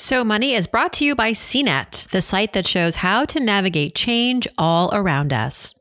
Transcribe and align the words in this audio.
So 0.00 0.22
Money 0.22 0.54
is 0.54 0.68
brought 0.68 0.92
to 0.94 1.04
you 1.04 1.16
by 1.16 1.32
CNET, 1.32 2.08
the 2.10 2.20
site 2.20 2.52
that 2.52 2.68
shows 2.68 2.94
how 2.94 3.24
to 3.24 3.40
navigate 3.40 3.96
change 3.96 4.46
all 4.56 4.94
around 4.94 5.32
us. 5.32 5.74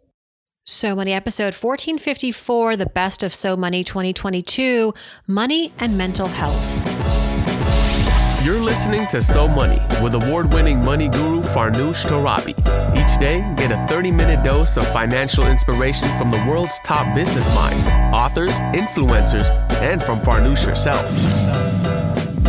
So 0.66 0.96
Money 0.96 1.13
episode 1.13 1.54
1454, 1.54 2.77
the 2.77 2.88
best 2.88 3.22
of 3.22 3.32
So 3.32 3.56
Money 3.56 3.83
2022, 3.83 4.92
money 5.27 5.72
and 5.80 5.95
mental 6.00 6.25
health. 6.25 6.58
You're 8.43 8.59
listening 8.59 9.05
to 9.09 9.21
So 9.21 9.48
Money 9.48 9.80
with 10.02 10.16
award 10.16 10.52
winning 10.52 10.84
money 10.84 11.10
guru 11.10 11.44
Farnoosh 11.44 12.08
Torabi. 12.08 12.58
Each 12.98 13.20
day, 13.20 13.42
get 13.56 13.72
a 13.72 13.78
30 13.88 14.10
minute 14.10 14.44
dose 14.44 14.78
of 14.78 14.88
financial 14.88 15.46
inspiration 15.46 16.10
from 16.18 16.32
the 16.32 16.44
world's 16.50 16.80
top 16.80 17.14
business 17.14 17.54
minds, 17.54 17.88
authors, 18.12 18.58
influencers, 18.74 19.52
and 19.74 20.02
from 20.02 20.20
Farnoosh 20.22 20.66
herself. 20.66 21.06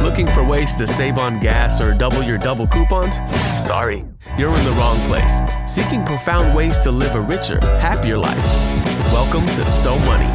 Looking 0.02 0.28
for 0.28 0.44
ways 0.44 0.74
to 0.76 0.86
save 0.86 1.18
on 1.18 1.40
gas 1.40 1.80
or 1.80 1.92
double 1.92 2.22
your 2.22 2.38
double 2.38 2.66
coupons? 2.66 3.16
Sorry, 3.58 4.04
you're 4.38 4.56
in 4.56 4.64
the 4.64 4.72
wrong 4.72 4.96
place. 5.08 5.40
Seeking 5.66 6.04
profound 6.04 6.54
ways 6.54 6.80
to 6.80 6.90
live 6.90 7.14
a 7.14 7.20
richer, 7.20 7.60
happier 7.60 8.16
life. 8.16 8.36
Welcome 9.12 9.44
to 9.56 9.66
So 9.66 9.98
Money. 10.00 10.32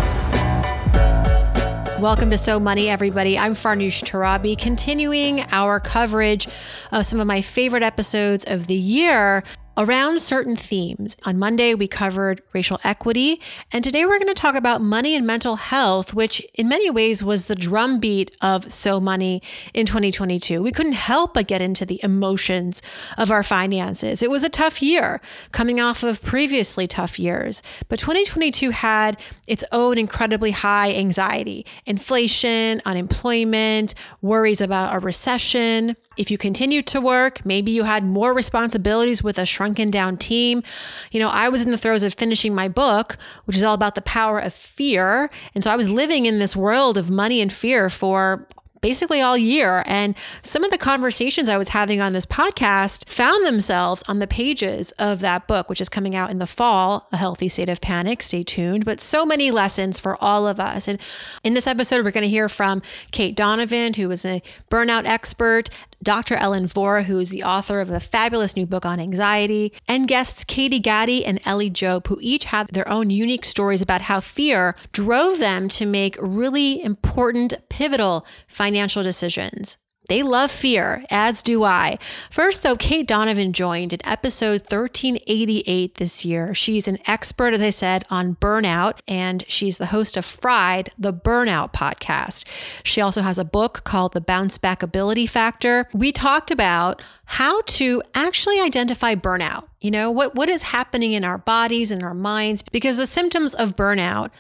Welcome 2.02 2.30
to 2.32 2.38
So 2.38 2.60
Money, 2.60 2.90
everybody. 2.90 3.40
I'm 3.40 3.54
Farnoosh 3.54 4.04
Torabi, 4.04 4.58
continuing 4.58 5.46
our 5.54 5.80
coverage 5.80 6.48
of 6.92 7.06
some 7.06 7.22
of 7.22 7.28
my 7.28 7.42
favorite 7.42 7.84
episodes 7.84 8.44
of 8.46 8.68
the 8.68 8.76
year 8.76 9.44
around 9.78 10.20
certain 10.20 10.56
themes. 10.56 11.18
On 11.26 11.38
Monday, 11.38 11.74
we 11.74 11.88
covered 11.88 12.42
racial 12.54 12.80
equity, 12.84 13.42
and 13.72 13.84
today 13.84 14.06
we're 14.06 14.20
going 14.20 14.28
to 14.28 14.34
talk 14.34 14.56
about 14.56 14.82
money 14.82 15.16
and 15.16 15.26
mental 15.26 15.56
health, 15.56 16.14
which 16.14 16.42
in 16.54 16.68
many 16.68 16.90
ways 16.90 17.24
was 17.24 17.46
the 17.46 17.56
drumbeat 17.56 18.36
of 18.42 18.72
So 18.72 19.00
Money 19.00 19.42
in 19.74 19.86
2022. 19.86 20.62
We 20.62 20.72
couldn't 20.72 20.94
help 20.94 21.34
but 21.34 21.48
get 21.48 21.62
into 21.62 21.86
the 21.86 22.00
emotions 22.04 22.82
of 23.18 23.32
our 23.32 23.44
finances. 23.44 24.22
It 24.22 24.30
was 24.30 24.44
a 24.44 24.50
tough 24.50 24.82
year, 24.82 25.22
coming 25.52 25.80
off 25.80 26.04
of 26.04 26.22
previously 26.22 26.88
tough 26.88 27.18
years, 27.18 27.64
but 27.90 28.00
2022 28.00 28.70
had 28.70 29.20
its 29.48 29.64
own 29.72 29.98
incredibly 29.98 30.52
high 30.52 30.94
anxiety, 30.94 31.66
inflation, 31.86 32.82
unemployment, 32.86 33.96
worries 34.22 34.62
about 34.62 34.96
a 34.96 35.00
recession. 35.00 35.96
If 36.18 36.30
you 36.30 36.38
continued 36.38 36.88
to 36.88 37.02
work, 37.02 37.46
maybe 37.46 37.72
you 37.72 37.84
had 37.84 38.04
more 38.04 38.34
responsibilities 38.34 39.24
with 39.24 39.38
a 39.38 39.46
shrunken 39.46 39.90
down 39.90 40.18
team. 40.18 40.64
You 41.12 41.20
know, 41.20 41.30
I 41.30 41.50
was 41.50 41.66
in 41.66 41.72
the 41.72 41.78
throes 41.78 42.04
of 42.04 42.14
finishing 42.14 42.54
my 42.54 42.68
book, 42.68 43.18
which 43.46 43.56
is 43.56 43.64
all 43.64 43.74
about 43.74 43.96
the 43.96 44.02
power 44.02 44.40
of 44.40 44.54
fear. 44.54 45.30
And 45.56 45.64
so 45.64 45.72
I 45.72 45.76
was 45.76 45.90
living 45.90 46.26
in 46.26 46.40
this 46.40 46.56
world 46.56 46.98
of 46.98 47.10
money 47.10 47.42
and 47.42 47.52
fear 47.52 47.90
for 47.90 48.48
basically 48.84 49.22
all 49.22 49.38
year. 49.38 49.82
And 49.88 50.14
some 50.44 50.64
of 50.64 50.70
the 50.70 50.78
conversations 50.78 51.48
I 51.48 51.58
was 51.58 51.70
having 51.70 52.02
on 52.02 52.12
this 52.12 52.26
podcast 52.26 53.10
found 53.10 53.46
themselves 53.46 54.04
on 54.10 54.20
the 54.20 54.28
pages 54.28 54.92
of 55.00 55.22
that 55.22 55.48
book, 55.48 55.70
which 55.70 55.80
is 55.80 55.88
coming 55.88 56.16
out 56.16 56.30
in 56.30 56.38
the 56.38 56.46
fall, 56.46 57.08
A 57.14 57.18
Healthy 57.18 57.48
State 57.48 57.70
of 57.70 57.80
Panic. 57.80 58.22
Stay 58.22 58.44
tuned. 58.44 58.84
But 58.84 59.00
so 59.00 59.26
many 59.26 59.52
lessons 59.52 60.02
for 60.02 60.22
all 60.22 60.46
of 60.46 60.60
us. 60.60 60.90
And 60.90 61.02
in 61.46 61.54
this 61.54 61.66
episode, 61.66 62.04
we're 62.04 62.12
going 62.12 62.26
to 62.26 62.30
hear 62.30 62.50
from 62.50 62.82
Kate 63.12 63.36
Donovan, 63.36 63.94
who 63.94 64.12
is 64.12 64.26
a 64.26 64.44
burnout 64.70 65.06
expert, 65.06 65.70
Dr. 66.04 66.36
Ellen 66.36 66.68
Vora, 66.68 67.06
who 67.06 67.20
is 67.20 67.30
the 67.30 67.44
author 67.44 67.80
of 67.80 67.90
a 67.90 68.00
fabulous 68.00 68.56
new 68.56 68.66
book 68.66 68.86
on 68.86 69.00
anxiety, 69.00 69.74
and 69.88 70.08
guests 70.08 70.44
Katie 70.44 70.80
Gatti 70.80 71.26
and 71.26 71.40
Ellie 71.46 71.70
Jope, 71.70 72.08
who 72.08 72.20
each 72.22 72.46
have 72.46 72.68
their 72.68 72.88
own 72.90 73.10
unique 73.10 73.46
stories 73.46 73.82
about 73.82 74.04
how 74.04 74.20
fear 74.20 74.76
drove 74.92 75.40
them 75.40 75.70
to 75.70 75.86
make 75.86 76.18
really 76.20 76.84
important, 76.84 77.54
pivotal 77.70 78.26
financial 78.48 79.02
decisions. 79.02 79.78
They 80.10 80.22
love 80.22 80.52
fear, 80.52 81.06
as 81.10 81.42
do 81.42 81.64
I. 81.64 81.98
First, 82.30 82.62
though, 82.62 82.76
Kate 82.76 83.08
Donovan 83.08 83.54
joined 83.54 83.94
in 83.94 84.00
episode 84.06 84.62
1388 84.62 85.96
this 85.96 86.26
year. 86.26 86.54
She's 86.54 86.90
an 86.90 86.98
expert, 87.06 87.54
as 87.54 87.64
I 87.64 87.70
said, 87.70 88.04
on 88.10 88.36
burnout, 88.36 89.00
and 89.08 89.46
she's 89.48 89.78
the 89.78 89.88
host 89.88 90.18
of 90.18 90.26
Fried, 90.26 90.90
the 90.98 91.14
Burnout 91.14 91.72
podcast. 91.72 92.46
She 92.84 93.00
also 93.00 93.22
has 93.22 93.38
a 93.38 93.46
book 93.46 93.86
called 93.86 94.14
The 94.14 94.22
Bounce 94.22 94.58
Back 94.58 94.84
Ability 94.84 95.26
Factor. 95.26 95.88
We 95.94 96.12
talked 96.12 96.52
about 96.52 97.02
how 97.26 97.62
to 97.62 98.02
actually 98.14 98.60
identify 98.60 99.16
burnout. 99.16 99.68
You 99.80 99.92
know, 99.92 100.12
what, 100.12 100.36
what 100.36 100.50
is 100.50 100.64
happening 100.64 101.14
in 101.14 101.24
our 101.24 101.38
bodies 101.38 101.92
and 101.92 102.04
our 102.04 102.14
minds, 102.14 102.62
because 102.62 102.98
the 102.98 103.08
symptoms 103.08 103.54
of 103.54 103.78
burnout 103.78 104.32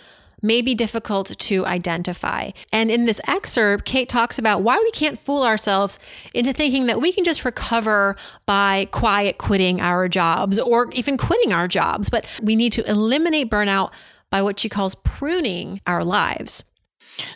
may 0.43 0.61
be 0.61 0.75
difficult 0.75 1.37
to 1.39 1.65
identify. 1.65 2.51
And 2.71 2.91
in 2.91 3.05
this 3.05 3.21
excerpt, 3.27 3.85
Kate 3.85 4.09
talks 4.09 4.37
about 4.37 4.61
why 4.61 4.77
we 4.77 4.91
can't 4.91 5.17
fool 5.17 5.43
ourselves 5.43 5.97
into 6.33 6.53
thinking 6.53 6.85
that 6.87 7.01
we 7.01 7.11
can 7.11 7.23
just 7.23 7.45
recover 7.45 8.15
by 8.45 8.87
quiet 8.91 9.37
quitting 9.37 9.81
our 9.81 10.07
jobs 10.07 10.59
or 10.59 10.89
even 10.91 11.17
quitting 11.17 11.53
our 11.53 11.67
jobs, 11.67 12.09
but 12.09 12.27
we 12.43 12.55
need 12.55 12.73
to 12.73 12.87
eliminate 12.89 13.49
burnout 13.49 13.91
by 14.29 14.41
what 14.41 14.59
she 14.59 14.69
calls 14.69 14.95
pruning 14.95 15.79
our 15.87 16.03
lives. 16.03 16.65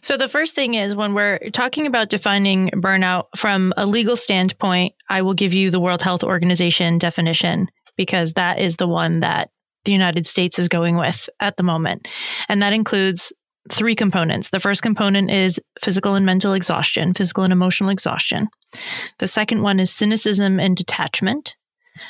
So, 0.02 0.18
the 0.18 0.28
first 0.28 0.56
thing 0.56 0.74
is 0.74 0.96
when 0.96 1.14
we're 1.14 1.38
talking 1.52 1.86
about 1.86 2.10
defining 2.10 2.70
burnout 2.72 3.26
from 3.36 3.74
a 3.78 3.86
legal 3.86 4.16
standpoint, 4.16 4.96
I 5.08 5.22
will 5.22 5.36
give 5.36 5.54
you 5.54 5.70
the 5.70 5.80
World 5.80 6.02
Health 6.02 6.24
Organization 6.24 6.98
definition 6.98 7.70
because 7.96 8.34
that 8.34 8.60
is 8.60 8.78
the 8.78 8.88
one 8.88 9.20
that 9.20 9.52
the 9.88 9.94
United 9.94 10.28
States 10.28 10.60
is 10.60 10.68
going 10.68 10.98
with 10.98 11.30
at 11.40 11.58
the 11.58 11.64
moment. 11.64 12.08
And 12.48 12.62
that 12.62 12.74
includes 12.74 13.34
three 13.72 13.96
components. 13.96 14.50
The 14.50 14.60
first 14.60 14.82
component 14.82 15.32
is 15.32 15.60
physical 15.82 16.16
and 16.16 16.26
mental 16.26 16.54
exhaustion, 16.54 17.14
physical 17.14 17.44
and 17.44 17.54
emotional 17.54 17.90
exhaustion. 17.90 18.50
The 19.20 19.28
second 19.28 19.62
one 19.64 19.80
is 19.80 19.92
cynicism 19.92 20.60
and 20.60 20.76
detachment. 20.76 21.56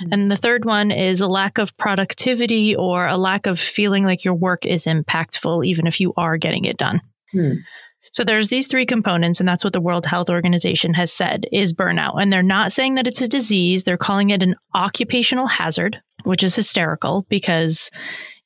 Mm-hmm. 0.02 0.14
And 0.14 0.32
the 0.32 0.36
third 0.36 0.66
one 0.66 0.92
is 0.92 1.22
a 1.22 1.28
lack 1.28 1.60
of 1.60 1.78
productivity 1.78 2.76
or 2.76 3.08
a 3.08 3.16
lack 3.16 3.46
of 3.46 3.60
feeling 3.60 4.04
like 4.04 4.26
your 4.26 4.34
work 4.34 4.66
is 4.66 4.86
impactful, 4.86 5.66
even 5.66 5.88
if 5.88 6.00
you 6.02 6.14
are 6.18 6.38
getting 6.38 6.66
it 6.66 6.78
done. 6.78 7.02
Mm. 7.34 7.58
So 8.12 8.24
there's 8.24 8.50
these 8.50 8.68
three 8.68 8.86
components, 8.86 9.40
and 9.40 9.48
that's 9.48 9.64
what 9.64 9.74
the 9.74 9.82
World 9.82 10.06
Health 10.06 10.30
Organization 10.30 10.94
has 10.94 11.12
said 11.12 11.46
is 11.52 11.74
burnout. 11.74 12.22
And 12.22 12.32
they're 12.32 12.44
not 12.44 12.72
saying 12.72 12.96
that 12.96 13.08
it's 13.08 13.22
a 13.22 13.28
disease. 13.28 13.84
They're 13.84 13.98
calling 13.98 14.30
it 14.30 14.44
an 14.44 14.56
occupational 14.74 15.48
hazard, 15.48 16.02
which 16.24 16.44
is 16.44 16.56
hysterical 16.56 17.26
because 17.30 17.92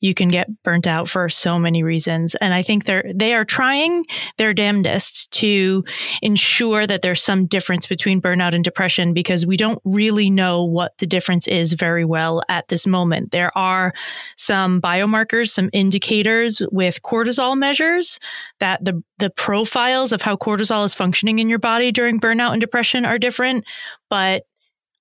you 0.02 0.16
can 0.16 0.30
get 0.30 0.64
burnt 0.64 0.88
out 0.88 1.08
for 1.08 1.30
so 1.30 1.58
many 1.60 1.84
reasons. 1.84 2.36
And 2.36 2.54
I 2.54 2.64
think 2.64 2.86
they're, 2.86 3.10
they 3.14 3.34
are 3.36 3.46
trying 3.46 4.06
their 4.38 4.54
damnedest 4.54 5.32
to 5.34 5.86
ensure 6.24 6.88
that 6.88 7.04
there's 7.04 7.24
some 7.24 7.46
difference 7.46 7.86
between 7.86 8.20
burnout 8.20 8.56
and 8.56 8.64
depression 8.64 9.14
because 9.14 9.46
we 9.46 9.58
don't 9.58 9.80
really 9.86 10.30
know 10.30 10.64
what 10.64 10.98
the 10.98 11.06
difference 11.06 11.48
is 11.48 11.74
very 11.74 12.04
well 12.04 12.42
at 12.50 12.68
this 12.68 12.88
moment. 12.88 13.32
There 13.32 13.56
are 13.56 13.94
some 14.36 14.82
biomarkers, 14.82 15.50
some 15.50 15.70
indicators 15.72 16.62
with 16.72 17.04
cortisol 17.04 17.56
measures 17.56 18.20
that 18.60 18.84
the, 18.84 19.04
the 19.20 19.30
profiles 19.30 20.12
of 20.12 20.24
how 20.24 20.36
cortisol 20.36 20.84
is 20.84 20.96
functioning 20.96 21.38
in 21.38 21.48
your 21.48 21.60
body 21.60 21.92
during 21.92 22.20
burnout 22.20 22.54
and 22.54 22.62
depression 22.62 23.06
are 23.06 23.20
different, 23.20 23.66
but 24.10 24.46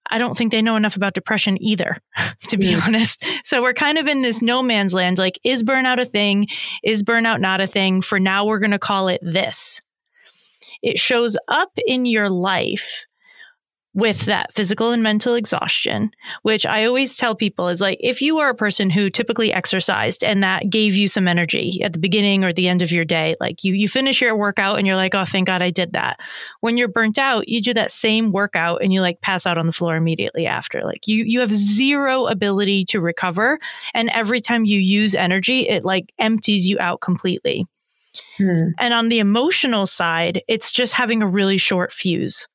I 0.09 0.19
don't 0.19 0.37
think 0.37 0.51
they 0.51 0.63
know 0.63 0.77
enough 0.77 0.97
about 0.97 1.15
depression 1.15 1.63
either, 1.63 1.99
to 2.49 2.57
be 2.57 2.73
mm. 2.73 2.87
honest. 2.87 3.25
So 3.45 3.63
we're 3.63 3.75
kind 3.75 3.99
of 3.99 4.07
in 4.07 4.23
this 4.23 4.43
no 4.43 4.63
man's 4.63 4.95
land. 4.95 5.19
Like, 5.19 5.39
is 5.45 5.63
burnout 5.63 6.01
a 6.01 6.05
thing? 6.05 6.49
Is 6.83 7.03
burnout 7.03 7.41
not 7.41 7.61
a 7.61 7.67
thing? 7.67 8.03
For 8.03 8.19
now, 8.19 8.45
we're 8.45 8.59
going 8.59 8.71
to 8.71 8.79
call 8.79 9.09
it 9.09 9.21
this. 9.23 9.81
It 10.83 10.99
shows 10.99 11.37
up 11.49 11.71
in 11.87 12.07
your 12.07 12.29
life 12.29 13.05
with 13.93 14.21
that 14.27 14.55
physical 14.55 14.93
and 14.93 15.03
mental 15.03 15.35
exhaustion, 15.35 16.13
which 16.43 16.65
I 16.65 16.85
always 16.85 17.17
tell 17.17 17.35
people 17.35 17.69
is 17.69 17.81
like, 17.81 17.99
if 18.01 18.23
you 18.23 18.39
are 18.39 18.51
a 18.51 18.55
person 18.55 18.89
who 18.89 19.11
typically 19.11 19.53
exercised 19.53 20.23
and 20.23 20.43
that 20.45 20.71
gave 20.71 20.95
you 20.95 21.09
some 21.09 21.27
energy 21.27 21.81
at 21.83 21.93
the 21.93 21.99
beginning 21.99 22.45
or 22.45 22.53
the 22.53 22.69
end 22.69 22.83
of 22.83 22.93
your 22.93 23.05
day, 23.05 23.35
like 23.41 23.65
you, 23.65 23.75
you 23.75 23.89
finish 23.89 24.21
your 24.21 24.37
workout 24.37 24.79
and 24.79 24.87
you're 24.87 24.97
like, 24.97 25.15
oh, 25.15 25.25
thank 25.25 25.49
God 25.49 25.61
I 25.61 25.71
did 25.71 25.93
that. 25.95 26.21
When 26.61 26.77
you're 26.77 26.89
burnt 26.89 27.19
out, 27.19 27.49
you 27.49 27.61
do 27.61 27.75
that 27.75 27.91
same 27.91 28.31
workout 28.31 28.81
and 28.83 28.93
you 28.93 29.01
like 29.01 29.21
pass 29.23 29.45
out 29.45 29.59
on 29.59 29.67
the 29.67 29.73
floor 29.73 29.97
immediately 29.97 30.47
after. 30.47 30.83
Like 30.85 31.09
you, 31.09 31.25
you 31.25 31.41
have 31.41 31.53
zero 31.53 32.27
ability 32.27 32.85
to 32.87 33.01
recover. 33.01 33.59
And 33.93 34.09
every 34.11 34.41
time 34.41 34.65
you 34.65 34.79
use 34.79 35.17
energy, 35.17 35.69
it 35.69 35.85
like 35.85 36.13
empties 36.19 36.65
you 36.65 36.79
out 36.79 37.01
completely. 37.01 37.67
Hmm. 38.39 38.69
And 38.79 38.95
on 38.95 39.09
the 39.09 39.19
emotional 39.19 39.87
side, 39.87 40.43
it's 40.49 40.71
just 40.71 40.93
having 40.93 41.23
a 41.23 41.27
really 41.27 41.59
short 41.59 41.93
fuse. 41.93 42.47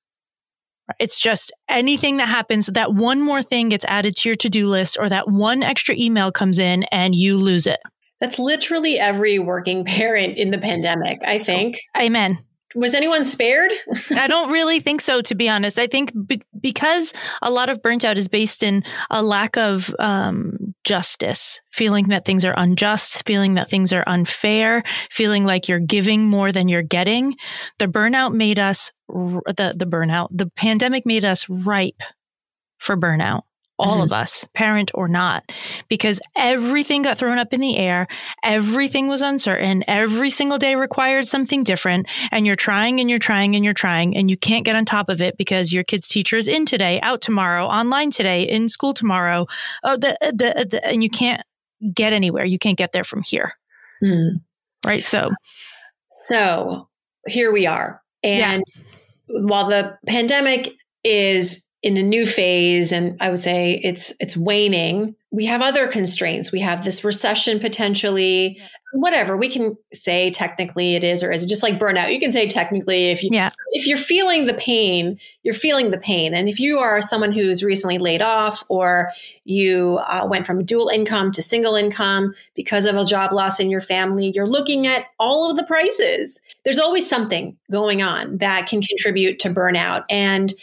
It's 1.00 1.20
just 1.20 1.52
anything 1.68 2.18
that 2.18 2.28
happens, 2.28 2.68
that 2.68 2.94
one 2.94 3.22
more 3.22 3.42
thing 3.42 3.70
gets 3.70 3.86
added 3.86 4.16
to 4.18 4.30
your 4.30 4.36
to 4.36 4.50
do 4.50 4.68
list, 4.68 4.98
or 5.00 5.10
that 5.10 5.30
one 5.30 5.64
extra 5.64 5.96
email 5.96 6.32
comes 6.32 6.60
in 6.60 6.84
and 6.92 7.16
you 7.16 7.38
lose 7.38 7.66
it. 7.66 7.80
That's 8.20 8.40
literally 8.40 9.00
every 9.00 9.40
working 9.40 9.84
parent 9.86 10.38
in 10.38 10.52
the 10.52 10.58
pandemic, 10.58 11.20
I 11.26 11.40
think. 11.40 11.80
Amen. 11.98 12.45
Was 12.76 12.94
anyone 12.94 13.24
spared? 13.24 13.72
I 14.12 14.28
don't 14.28 14.52
really 14.52 14.80
think 14.80 15.02
so, 15.02 15.22
to 15.22 15.36
be 15.36 15.50
honest. 15.50 15.80
I 15.80 15.88
think 15.88 16.12
be- 16.28 16.44
because 16.60 17.14
a 17.42 17.50
lot 17.50 17.70
of 17.70 17.82
burnt 17.82 18.04
out 18.04 18.18
is 18.18 18.28
based 18.28 18.62
in 18.64 18.84
a 19.10 19.24
lack 19.24 19.58
of 19.58 19.94
um, 19.98 20.76
justice, 20.84 21.62
feeling 21.72 22.10
that 22.10 22.26
things 22.26 22.46
are 22.46 22.54
unjust, 22.58 23.26
feeling 23.26 23.56
that 23.56 23.70
things 23.70 23.94
are 23.94 24.04
unfair, 24.08 24.84
feeling 25.10 25.46
like 25.46 25.68
you're 25.68 25.80
giving 25.80 26.26
more 26.26 26.52
than 26.52 26.68
you're 26.68 26.82
getting. 26.82 27.36
The 27.80 27.88
burnout 27.88 28.34
made 28.34 28.60
us 28.60 28.92
the 29.08 29.74
the 29.76 29.86
burnout. 29.86 30.30
The 30.32 30.48
pandemic 30.56 31.06
made 31.06 31.26
us 31.26 31.48
ripe 31.50 32.02
for 32.78 32.98
burnout 32.98 33.44
all 33.78 33.96
mm-hmm. 33.96 34.04
of 34.04 34.14
us, 34.14 34.46
parent 34.54 34.92
or 34.94 35.08
not, 35.08 35.52
because 35.90 36.22
everything 36.36 37.02
got 37.02 37.18
thrown 37.18 37.38
up 37.38 37.54
in 37.54 37.62
the 37.62 37.78
air. 37.78 38.08
Everything 38.44 39.08
was 39.08 39.22
uncertain. 39.22 39.84
Every 39.88 40.30
single 40.30 40.58
day 40.58 40.76
required 40.76 41.28
something 41.28 41.64
different. 41.64 42.08
And 42.32 42.46
you're 42.46 42.56
trying 42.56 43.00
and 43.00 43.10
you're 43.10 43.20
trying 43.20 43.56
and 43.56 43.66
you're 43.66 43.74
trying 43.74 44.16
and 44.16 44.30
you 44.30 44.38
can't 44.38 44.66
get 44.66 44.76
on 44.76 44.86
top 44.86 45.10
of 45.10 45.22
it 45.22 45.38
because 45.38 45.74
your 45.74 45.84
kid's 45.84 46.08
teacher 46.08 46.38
is 46.38 46.48
in 46.48 46.66
today, 46.66 47.00
out 47.02 47.22
tomorrow, 47.22 47.66
online 47.66 48.12
today, 48.12 48.44
in 48.44 48.70
school 48.70 48.94
tomorrow. 48.94 49.46
Oh, 49.84 49.98
the, 49.98 50.18
the, 50.22 50.68
the, 50.70 50.88
and 50.88 51.04
you 51.04 51.10
can't 51.10 51.42
get 51.94 52.14
anywhere. 52.14 52.46
You 52.46 52.60
can't 52.60 52.78
get 52.78 52.94
there 52.94 53.04
from 53.04 53.24
here. 53.24 53.54
Mm. 54.04 54.42
Right. 54.86 55.04
So, 55.04 55.32
so 56.12 56.90
here 57.28 57.52
we 57.52 57.68
are. 57.68 58.02
And 58.24 58.64
yeah. 59.28 59.42
while 59.42 59.68
the 59.68 59.98
pandemic 60.08 60.74
is 61.04 61.70
in 61.86 61.98
a 61.98 62.04
new 62.04 62.26
phase 62.26 62.92
and 62.92 63.16
i 63.22 63.30
would 63.30 63.40
say 63.40 63.80
it's 63.84 64.12
it's 64.20 64.36
waning. 64.36 65.16
We 65.32 65.46
have 65.46 65.62
other 65.62 65.88
constraints. 65.88 66.52
We 66.52 66.62
have 66.62 66.84
this 66.84 67.04
recession 67.04 67.60
potentially. 67.60 68.58
Yeah. 68.58 68.68
whatever. 68.94 69.36
We 69.36 69.50
can 69.50 69.78
say 69.92 70.32
technically 70.32 70.96
it 70.96 71.04
is 71.04 71.22
or 71.22 71.30
is 71.30 71.44
it 71.44 71.50
just 71.50 71.62
like 71.62 71.78
burnout. 71.78 72.14
You 72.14 72.20
can 72.20 72.32
say 72.32 72.48
technically 72.48 73.12
if 73.12 73.22
you 73.22 73.30
yeah. 73.34 73.50
if 73.74 73.88
you're 73.88 73.98
feeling 73.98 74.46
the 74.46 74.54
pain 74.54 75.20
you're 75.44 75.54
feeling 75.54 75.92
the 75.92 75.98
pain. 75.98 76.34
And 76.34 76.48
if 76.48 76.60
you 76.60 76.78
are 76.78 77.02
someone 77.02 77.34
who's 77.34 77.62
recently 77.62 77.98
laid 77.98 78.22
off 78.22 78.64
or 78.70 79.12
you 79.44 80.00
uh, 80.08 80.26
went 80.30 80.46
from 80.46 80.64
dual 80.64 80.88
income 80.88 81.34
to 81.34 81.42
single 81.42 81.76
income 81.76 82.34
because 82.56 82.86
of 82.86 82.96
a 82.96 83.04
job 83.04 83.34
loss 83.34 83.60
in 83.60 83.70
your 83.70 83.82
family 83.82 84.32
you're 84.34 84.48
looking 84.48 84.88
at 84.88 85.06
all 85.20 85.52
of 85.52 85.58
the 85.58 85.66
prices. 85.66 86.42
There's 86.64 86.80
always 86.80 87.08
something 87.10 87.58
going 87.70 88.02
on 88.02 88.38
that 88.38 88.68
can 88.68 88.82
contribute 88.82 89.40
to 89.40 89.50
burnout. 89.50 90.06
And 90.10 90.54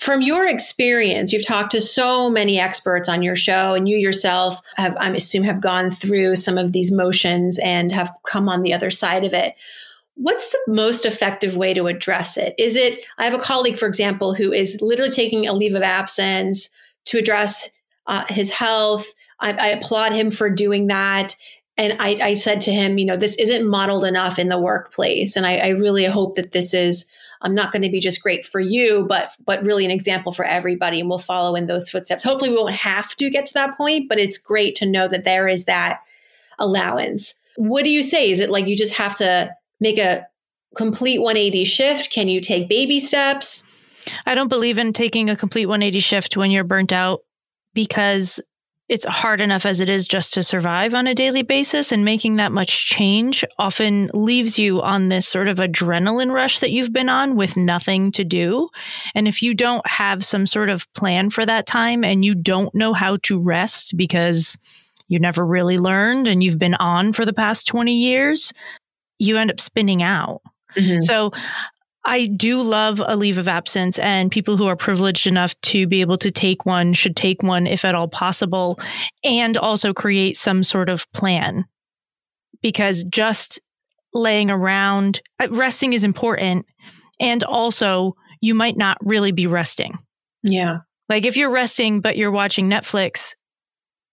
from 0.00 0.22
your 0.22 0.48
experience, 0.48 1.32
you've 1.32 1.46
talked 1.46 1.72
to 1.72 1.80
so 1.80 2.30
many 2.30 2.58
experts 2.58 3.08
on 3.08 3.22
your 3.22 3.36
show, 3.36 3.74
and 3.74 3.88
you 3.88 3.98
yourself 3.98 4.60
have, 4.76 4.96
I 4.98 5.10
assume, 5.10 5.44
have 5.44 5.60
gone 5.60 5.90
through 5.90 6.36
some 6.36 6.56
of 6.56 6.72
these 6.72 6.90
motions 6.90 7.58
and 7.58 7.92
have 7.92 8.10
come 8.26 8.48
on 8.48 8.62
the 8.62 8.72
other 8.72 8.90
side 8.90 9.24
of 9.24 9.34
it. 9.34 9.54
What's 10.14 10.50
the 10.50 10.60
most 10.66 11.04
effective 11.04 11.56
way 11.56 11.74
to 11.74 11.86
address 11.86 12.36
it? 12.36 12.54
Is 12.58 12.76
it, 12.76 13.00
I 13.18 13.24
have 13.24 13.34
a 13.34 13.38
colleague, 13.38 13.78
for 13.78 13.86
example, 13.86 14.34
who 14.34 14.52
is 14.52 14.80
literally 14.80 15.12
taking 15.12 15.46
a 15.46 15.52
leave 15.52 15.74
of 15.74 15.82
absence 15.82 16.74
to 17.06 17.18
address 17.18 17.70
uh, 18.06 18.24
his 18.28 18.50
health. 18.50 19.06
I, 19.38 19.52
I 19.52 19.66
applaud 19.68 20.12
him 20.12 20.30
for 20.30 20.50
doing 20.50 20.86
that 20.88 21.36
and 21.80 21.96
I, 21.98 22.18
I, 22.22 22.34
said 22.34 22.60
to 22.62 22.72
him, 22.72 22.98
you 22.98 23.06
know, 23.06 23.16
this 23.16 23.38
isn't 23.38 23.66
modeled 23.66 24.04
enough 24.04 24.38
in 24.38 24.50
the 24.50 24.60
workplace. 24.60 25.34
And 25.34 25.46
I, 25.46 25.56
I 25.56 25.68
really 25.68 26.04
hope 26.04 26.36
that 26.36 26.52
this 26.52 26.74
is 26.74 27.10
I'm 27.42 27.54
not 27.54 27.72
going 27.72 27.82
to 27.82 27.90
be 27.90 28.00
just 28.00 28.22
great 28.22 28.44
for 28.44 28.60
you, 28.60 29.06
but 29.08 29.30
but 29.44 29.64
really 29.64 29.84
an 29.84 29.90
example 29.90 30.32
for 30.32 30.44
everybody, 30.44 31.00
and 31.00 31.08
we'll 31.08 31.18
follow 31.18 31.54
in 31.56 31.66
those 31.66 31.88
footsteps. 31.88 32.24
Hopefully, 32.24 32.50
we 32.50 32.56
won't 32.56 32.74
have 32.74 33.16
to 33.16 33.30
get 33.30 33.46
to 33.46 33.54
that 33.54 33.76
point, 33.76 34.08
but 34.08 34.18
it's 34.18 34.38
great 34.38 34.74
to 34.76 34.90
know 34.90 35.08
that 35.08 35.24
there 35.24 35.48
is 35.48 35.64
that 35.64 36.00
allowance. 36.58 37.40
What 37.56 37.84
do 37.84 37.90
you 37.90 38.02
say? 38.02 38.30
Is 38.30 38.40
it 38.40 38.50
like 38.50 38.66
you 38.66 38.76
just 38.76 38.94
have 38.94 39.16
to 39.16 39.54
make 39.80 39.98
a 39.98 40.26
complete 40.76 41.20
180 41.20 41.64
shift? 41.64 42.12
Can 42.12 42.28
you 42.28 42.40
take 42.40 42.68
baby 42.68 42.98
steps? 42.98 43.68
I 44.26 44.34
don't 44.34 44.48
believe 44.48 44.78
in 44.78 44.92
taking 44.92 45.30
a 45.30 45.36
complete 45.36 45.66
180 45.66 46.00
shift 46.00 46.36
when 46.36 46.50
you're 46.50 46.64
burnt 46.64 46.92
out 46.92 47.20
because 47.74 48.40
it's 48.90 49.06
hard 49.06 49.40
enough 49.40 49.64
as 49.64 49.78
it 49.78 49.88
is 49.88 50.08
just 50.08 50.34
to 50.34 50.42
survive 50.42 50.94
on 50.94 51.06
a 51.06 51.14
daily 51.14 51.42
basis 51.42 51.92
and 51.92 52.04
making 52.04 52.36
that 52.36 52.50
much 52.50 52.86
change 52.86 53.44
often 53.56 54.10
leaves 54.12 54.58
you 54.58 54.82
on 54.82 55.08
this 55.08 55.28
sort 55.28 55.46
of 55.46 55.58
adrenaline 55.58 56.32
rush 56.32 56.58
that 56.58 56.72
you've 56.72 56.92
been 56.92 57.08
on 57.08 57.36
with 57.36 57.56
nothing 57.56 58.10
to 58.10 58.24
do 58.24 58.68
and 59.14 59.28
if 59.28 59.42
you 59.42 59.54
don't 59.54 59.86
have 59.88 60.24
some 60.24 60.46
sort 60.46 60.68
of 60.68 60.92
plan 60.94 61.30
for 61.30 61.46
that 61.46 61.66
time 61.66 62.02
and 62.02 62.24
you 62.24 62.34
don't 62.34 62.74
know 62.74 62.92
how 62.92 63.16
to 63.22 63.38
rest 63.38 63.96
because 63.96 64.58
you 65.06 65.20
never 65.20 65.46
really 65.46 65.78
learned 65.78 66.26
and 66.26 66.42
you've 66.42 66.58
been 66.58 66.74
on 66.74 67.12
for 67.12 67.24
the 67.24 67.32
past 67.32 67.68
20 67.68 67.94
years 67.94 68.52
you 69.20 69.36
end 69.36 69.52
up 69.52 69.60
spinning 69.60 70.02
out 70.02 70.42
Mm-hmm. 70.76 71.00
So 71.00 71.32
I 72.04 72.26
do 72.26 72.62
love 72.62 73.02
a 73.04 73.16
leave 73.16 73.38
of 73.38 73.48
absence, 73.48 73.98
and 73.98 74.32
people 74.32 74.56
who 74.56 74.66
are 74.66 74.76
privileged 74.76 75.26
enough 75.26 75.60
to 75.62 75.86
be 75.86 76.00
able 76.00 76.16
to 76.18 76.30
take 76.30 76.64
one 76.64 76.92
should 76.92 77.14
take 77.14 77.42
one 77.42 77.66
if 77.66 77.84
at 77.84 77.94
all 77.94 78.08
possible, 78.08 78.78
and 79.22 79.56
also 79.56 79.92
create 79.92 80.36
some 80.36 80.64
sort 80.64 80.88
of 80.88 81.10
plan. 81.12 81.66
Because 82.62 83.04
just 83.04 83.60
laying 84.12 84.50
around, 84.50 85.22
uh, 85.40 85.48
resting 85.50 85.92
is 85.92 86.04
important. 86.04 86.66
And 87.20 87.44
also, 87.44 88.16
you 88.40 88.54
might 88.54 88.76
not 88.76 88.96
really 89.02 89.32
be 89.32 89.46
resting. 89.46 89.98
Yeah. 90.42 90.78
Like 91.08 91.26
if 91.26 91.36
you're 91.36 91.50
resting, 91.50 92.00
but 92.00 92.16
you're 92.16 92.30
watching 92.30 92.70
Netflix 92.70 93.34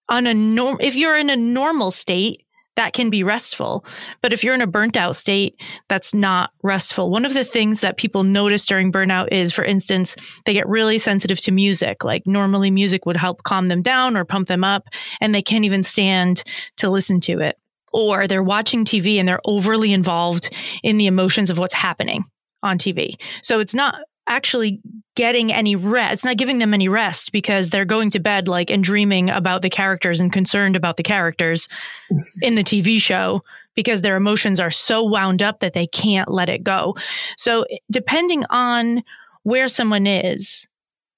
on 0.09 0.27
a 0.27 0.33
norm, 0.33 0.77
if 0.81 0.95
you're 0.95 1.17
in 1.17 1.29
a 1.29 1.35
normal 1.35 1.91
state, 1.91 2.45
that 2.77 2.93
can 2.93 3.09
be 3.09 3.23
restful. 3.23 3.83
But 4.21 4.31
if 4.31 4.43
you're 4.43 4.53
in 4.53 4.61
a 4.61 4.67
burnt 4.67 4.95
out 4.95 5.15
state, 5.15 5.59
that's 5.89 6.13
not 6.13 6.51
restful. 6.63 7.09
One 7.09 7.25
of 7.25 7.33
the 7.33 7.43
things 7.43 7.81
that 7.81 7.97
people 7.97 8.23
notice 8.23 8.65
during 8.65 8.91
burnout 8.91 9.27
is, 9.31 9.51
for 9.51 9.65
instance, 9.65 10.15
they 10.45 10.53
get 10.53 10.69
really 10.69 10.97
sensitive 10.97 11.41
to 11.41 11.51
music. 11.51 12.03
Like 12.03 12.25
normally 12.25 12.71
music 12.71 13.05
would 13.05 13.17
help 13.17 13.43
calm 13.43 13.67
them 13.67 13.81
down 13.81 14.15
or 14.15 14.23
pump 14.23 14.47
them 14.47 14.63
up, 14.63 14.87
and 15.19 15.35
they 15.35 15.41
can't 15.41 15.65
even 15.65 15.83
stand 15.83 16.43
to 16.77 16.89
listen 16.89 17.19
to 17.21 17.41
it. 17.41 17.57
Or 17.91 18.27
they're 18.27 18.43
watching 18.43 18.85
TV 18.85 19.15
and 19.15 19.27
they're 19.27 19.41
overly 19.45 19.91
involved 19.91 20.53
in 20.83 20.97
the 20.97 21.07
emotions 21.07 21.49
of 21.49 21.57
what's 21.57 21.73
happening 21.73 22.25
on 22.61 22.77
TV. 22.77 23.15
So 23.41 23.59
it's 23.59 23.73
not 23.73 23.95
actually 24.27 24.81
getting 25.15 25.51
any 25.51 25.75
rest. 25.75 26.13
It's 26.13 26.23
not 26.23 26.37
giving 26.37 26.59
them 26.59 26.73
any 26.73 26.87
rest 26.87 27.31
because 27.31 27.69
they're 27.69 27.85
going 27.85 28.11
to 28.11 28.19
bed 28.19 28.47
like 28.47 28.69
and 28.69 28.83
dreaming 28.83 29.29
about 29.29 29.61
the 29.61 29.69
characters 29.69 30.19
and 30.19 30.31
concerned 30.31 30.75
about 30.75 30.97
the 30.97 31.03
characters 31.03 31.67
in 32.41 32.55
the 32.55 32.63
TV 32.63 32.99
show 32.99 33.43
because 33.75 34.01
their 34.01 34.15
emotions 34.15 34.59
are 34.59 34.71
so 34.71 35.03
wound 35.03 35.41
up 35.41 35.59
that 35.59 35.73
they 35.73 35.87
can't 35.87 36.29
let 36.29 36.49
it 36.49 36.63
go. 36.63 36.95
So 37.37 37.65
depending 37.91 38.43
on 38.49 39.03
where 39.43 39.67
someone 39.67 40.07
is, 40.07 40.67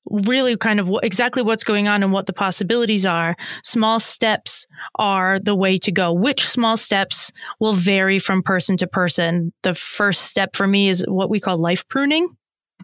really 0.09 0.57
kind 0.57 0.79
of 0.79 0.91
exactly 1.03 1.41
what's 1.43 1.63
going 1.63 1.87
on 1.87 2.03
and 2.03 2.11
what 2.11 2.25
the 2.25 2.33
possibilities 2.33 3.05
are, 3.05 3.35
small 3.63 3.99
steps 3.99 4.65
are 4.95 5.39
the 5.39 5.55
way 5.55 5.77
to 5.77 5.91
go. 5.91 6.11
Which 6.11 6.47
small 6.47 6.77
steps 6.77 7.31
will 7.59 7.73
vary 7.73 8.19
from 8.19 8.43
person 8.43 8.77
to 8.77 8.87
person. 8.87 9.53
The 9.63 9.73
first 9.73 10.23
step 10.23 10.55
for 10.55 10.67
me 10.67 10.89
is 10.89 11.05
what 11.07 11.29
we 11.29 11.39
call 11.39 11.57
life 11.57 11.87
pruning. 11.87 12.35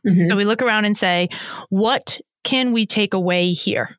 Mm-hmm. 0.06 0.28
So 0.28 0.36
we 0.36 0.46
look 0.46 0.62
around 0.62 0.86
and 0.86 0.98
say, 0.98 1.30
what 1.70 2.20
can 2.44 2.72
we 2.72 2.86
take 2.86 3.14
away 3.14 3.52
here? 3.52 3.98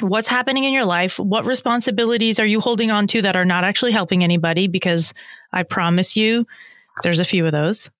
What's 0.00 0.28
happening 0.28 0.64
in 0.64 0.72
your 0.72 0.86
life? 0.86 1.18
What 1.18 1.44
responsibilities 1.44 2.40
are 2.40 2.46
you 2.46 2.60
holding 2.60 2.90
on 2.90 3.06
to 3.08 3.22
that 3.22 3.36
are 3.36 3.44
not 3.44 3.64
actually 3.64 3.92
helping 3.92 4.24
anybody? 4.24 4.66
Because 4.66 5.12
I 5.52 5.62
promise 5.62 6.16
you, 6.16 6.46
there's 7.02 7.20
a 7.20 7.24
few 7.24 7.44
of 7.44 7.52
those. 7.52 7.90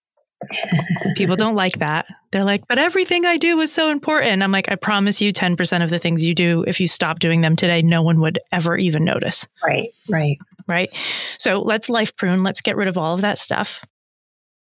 People 1.17 1.37
don't 1.37 1.55
like 1.55 1.79
that. 1.81 2.07
They're 2.33 2.45
like, 2.45 2.67
but 2.69 2.79
everything 2.79 3.27
I 3.27 3.37
do 3.37 3.61
is 3.61 3.73
so 3.73 3.91
important. 3.91 4.43
I'm 4.43 4.53
like, 4.53 4.71
I 4.71 4.77
promise 4.77 5.21
you 5.21 5.33
10% 5.33 5.83
of 5.85 5.91
the 5.91 5.99
things 5.99 6.25
you 6.25 6.35
do, 6.35 6.65
if 6.67 6.81
you 6.81 6.87
stop 6.87 7.19
doing 7.19 7.41
them 7.43 7.57
today, 7.57 7.83
no 7.83 8.03
one 8.03 8.21
would 8.21 8.39
ever 8.51 8.79
even 8.79 9.05
notice. 9.05 9.47
Right, 9.63 9.89
right. 10.09 10.39
Right. 10.67 10.89
So 11.39 11.61
let's 11.61 11.89
life 11.89 12.17
prune. 12.17 12.43
Let's 12.43 12.61
get 12.61 12.77
rid 12.77 12.89
of 12.89 12.97
all 12.97 13.15
of 13.15 13.23
that 13.23 13.39
stuff. 13.39 13.85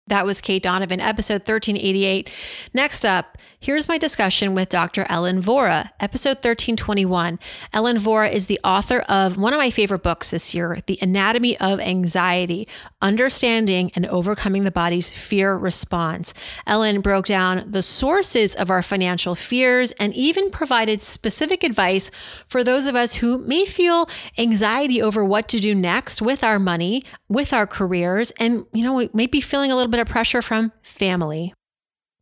That 0.08 0.24
was 0.24 0.40
Kate 0.40 0.62
Donovan, 0.62 1.00
episode 1.00 1.40
1388. 1.40 2.30
Next 2.72 3.04
up, 3.04 3.38
here's 3.58 3.88
my 3.88 3.98
discussion 3.98 4.54
with 4.54 4.68
Dr. 4.68 5.04
Ellen 5.08 5.42
Vora, 5.42 5.90
episode 5.98 6.36
1321. 6.36 7.40
Ellen 7.72 7.96
Vora 7.96 8.32
is 8.32 8.46
the 8.46 8.60
author 8.62 9.00
of 9.08 9.36
one 9.36 9.52
of 9.52 9.58
my 9.58 9.70
favorite 9.70 10.04
books 10.04 10.30
this 10.30 10.54
year, 10.54 10.78
The 10.86 10.96
Anatomy 11.02 11.58
of 11.58 11.80
Anxiety 11.80 12.68
Understanding 13.02 13.90
and 13.96 14.06
Overcoming 14.06 14.62
the 14.62 14.70
Body's 14.70 15.10
Fear 15.10 15.56
Response. 15.56 16.34
Ellen 16.68 17.00
broke 17.00 17.26
down 17.26 17.68
the 17.68 17.82
sources 17.82 18.54
of 18.54 18.70
our 18.70 18.84
financial 18.84 19.34
fears 19.34 19.90
and 19.92 20.14
even 20.14 20.50
provided 20.50 21.02
specific 21.02 21.64
advice 21.64 22.12
for 22.46 22.62
those 22.62 22.86
of 22.86 22.94
us 22.94 23.16
who 23.16 23.38
may 23.38 23.64
feel 23.64 24.08
anxiety 24.38 25.02
over 25.02 25.24
what 25.24 25.48
to 25.48 25.58
do 25.58 25.74
next 25.74 26.22
with 26.22 26.44
our 26.44 26.60
money, 26.60 27.02
with 27.28 27.52
our 27.52 27.66
careers, 27.66 28.30
and, 28.38 28.64
you 28.72 28.84
know, 28.84 28.94
we 28.94 29.10
may 29.12 29.26
be 29.26 29.40
feeling 29.40 29.72
a 29.72 29.74
little 29.74 29.90
bit 29.90 29.95
bit 29.96 30.02
of 30.02 30.08
pressure 30.08 30.42
from 30.42 30.70
family. 30.82 31.54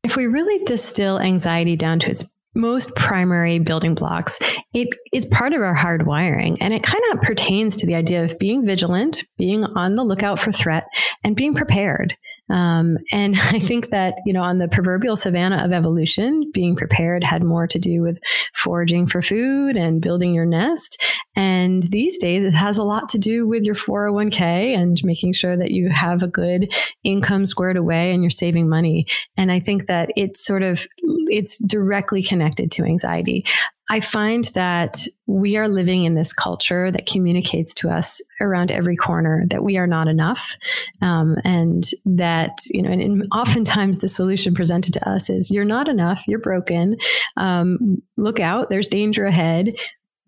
If 0.04 0.16
we 0.16 0.26
really 0.26 0.62
distill 0.64 1.18
anxiety 1.18 1.74
down 1.74 1.98
to 2.00 2.10
its 2.10 2.30
most 2.54 2.94
primary 2.94 3.58
building 3.58 3.96
blocks, 3.96 4.38
it 4.72 4.88
is 5.12 5.26
part 5.26 5.52
of 5.52 5.60
our 5.60 5.74
hard 5.74 6.06
wiring. 6.06 6.56
And 6.60 6.72
it 6.72 6.84
kind 6.84 7.02
of 7.10 7.20
pertains 7.20 7.74
to 7.76 7.86
the 7.86 7.96
idea 7.96 8.22
of 8.22 8.38
being 8.38 8.64
vigilant, 8.64 9.24
being 9.38 9.64
on 9.64 9.96
the 9.96 10.04
lookout 10.04 10.38
for 10.38 10.52
threat, 10.52 10.84
and 11.24 11.34
being 11.34 11.52
prepared. 11.52 12.16
Um, 12.50 12.98
and 13.12 13.36
I 13.38 13.58
think 13.58 13.90
that, 13.90 14.14
you 14.26 14.32
know, 14.32 14.42
on 14.42 14.58
the 14.58 14.68
proverbial 14.68 15.16
savannah 15.16 15.64
of 15.64 15.72
evolution, 15.72 16.50
being 16.52 16.76
prepared 16.76 17.24
had 17.24 17.42
more 17.42 17.66
to 17.66 17.78
do 17.78 18.02
with 18.02 18.18
foraging 18.54 19.06
for 19.06 19.22
food 19.22 19.76
and 19.76 20.00
building 20.00 20.34
your 20.34 20.46
nest. 20.46 21.02
And 21.36 21.82
these 21.84 22.18
days, 22.18 22.44
it 22.44 22.54
has 22.54 22.78
a 22.78 22.84
lot 22.84 23.08
to 23.10 23.18
do 23.18 23.46
with 23.46 23.64
your 23.64 23.74
401k 23.74 24.76
and 24.76 25.00
making 25.02 25.32
sure 25.32 25.56
that 25.56 25.72
you 25.72 25.88
have 25.88 26.22
a 26.22 26.28
good 26.28 26.72
income 27.02 27.44
squared 27.44 27.76
away 27.76 28.12
and 28.12 28.22
you're 28.22 28.30
saving 28.30 28.68
money. 28.68 29.06
And 29.36 29.50
I 29.50 29.60
think 29.60 29.86
that 29.86 30.10
it's 30.16 30.44
sort 30.44 30.62
of, 30.62 30.86
it's 31.02 31.58
directly 31.58 32.22
connected 32.22 32.70
to 32.72 32.84
anxiety. 32.84 33.44
I 33.90 34.00
find 34.00 34.44
that 34.54 35.06
we 35.26 35.56
are 35.56 35.68
living 35.68 36.04
in 36.04 36.14
this 36.14 36.32
culture 36.32 36.90
that 36.90 37.06
communicates 37.06 37.74
to 37.74 37.90
us 37.90 38.22
around 38.40 38.70
every 38.70 38.96
corner 38.96 39.44
that 39.50 39.62
we 39.62 39.76
are 39.76 39.86
not 39.86 40.08
enough. 40.08 40.56
Um, 41.02 41.36
and 41.44 41.88
that, 42.06 42.58
you 42.70 42.80
know, 42.80 42.90
and, 42.90 43.02
and, 43.02 43.28
oftentimes 43.32 43.98
the 43.98 44.08
solution 44.08 44.54
presented 44.54 44.94
to 44.94 45.08
us 45.08 45.28
is 45.28 45.50
you're 45.50 45.64
not 45.64 45.88
enough, 45.88 46.22
you're 46.26 46.38
broken, 46.38 46.96
um, 47.36 48.02
look 48.16 48.40
out, 48.40 48.70
there's 48.70 48.88
danger 48.88 49.26
ahead, 49.26 49.74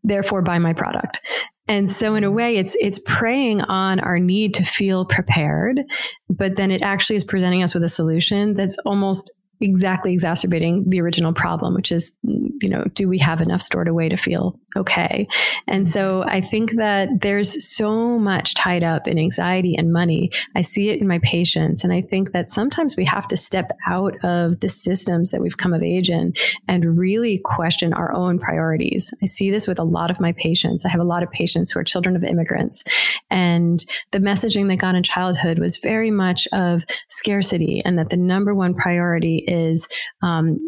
therefore 0.04 0.42
buy 0.42 0.58
my 0.58 0.74
product. 0.74 1.20
And 1.68 1.90
so 1.90 2.14
in 2.14 2.24
a 2.24 2.30
way 2.30 2.56
it's 2.56 2.76
it's 2.80 3.00
preying 3.06 3.60
on 3.62 3.98
our 4.00 4.18
need 4.18 4.54
to 4.54 4.64
feel 4.64 5.04
prepared, 5.04 5.80
but 6.28 6.56
then 6.56 6.70
it 6.70 6.82
actually 6.82 7.16
is 7.16 7.24
presenting 7.24 7.62
us 7.62 7.74
with 7.74 7.82
a 7.82 7.88
solution 7.88 8.54
that's 8.54 8.78
almost 8.84 9.32
exactly 9.60 10.12
exacerbating 10.12 10.84
the 10.88 11.00
original 11.00 11.32
problem, 11.32 11.74
which 11.74 11.90
is, 11.90 12.14
you 12.22 12.68
know, 12.68 12.84
do 12.92 13.08
we 13.08 13.18
have 13.18 13.40
enough 13.40 13.62
stored 13.62 13.88
away 13.88 14.08
to 14.08 14.16
feel 14.16 14.58
okay? 14.76 15.26
And 15.66 15.88
so 15.88 16.24
I 16.26 16.40
think 16.40 16.72
that 16.72 17.08
there's 17.22 17.66
so 17.66 18.18
much 18.18 18.54
tied 18.54 18.82
up 18.82 19.08
in 19.08 19.18
anxiety 19.18 19.74
and 19.76 19.92
money. 19.92 20.30
I 20.54 20.60
see 20.60 20.90
it 20.90 21.00
in 21.00 21.08
my 21.08 21.18
patients. 21.20 21.84
And 21.84 21.92
I 21.92 22.02
think 22.02 22.32
that 22.32 22.50
sometimes 22.50 22.96
we 22.96 23.04
have 23.06 23.28
to 23.28 23.36
step 23.36 23.72
out 23.86 24.14
of 24.22 24.60
the 24.60 24.68
systems 24.68 25.30
that 25.30 25.40
we've 25.40 25.56
come 25.56 25.72
of 25.72 25.82
age 25.82 26.10
in 26.10 26.34
and 26.68 26.98
really 26.98 27.40
question 27.44 27.92
our 27.92 28.12
own 28.12 28.38
priorities. 28.38 29.12
I 29.22 29.26
see 29.26 29.50
this 29.50 29.66
with 29.66 29.78
a 29.78 29.84
lot 29.84 30.10
of 30.10 30.20
my 30.20 30.32
patients. 30.32 30.84
I 30.84 30.90
have 30.90 31.00
a 31.00 31.06
lot 31.06 31.22
of 31.22 31.30
patients 31.30 31.70
who 31.70 31.80
are 31.80 31.84
children 31.84 32.16
of 32.16 32.24
immigrants. 32.24 32.84
And 33.30 33.84
the 34.12 34.18
messaging 34.18 34.68
that 34.68 34.76
got 34.76 34.94
in 34.94 35.02
childhood 35.02 35.58
was 35.58 35.78
very 35.78 36.10
much 36.10 36.46
of 36.52 36.84
scarcity 37.08 37.82
and 37.84 37.98
that 37.98 38.10
the 38.10 38.16
number 38.16 38.54
one 38.54 38.74
priority 38.74 39.44
is 39.46 39.88
um, 40.22 40.58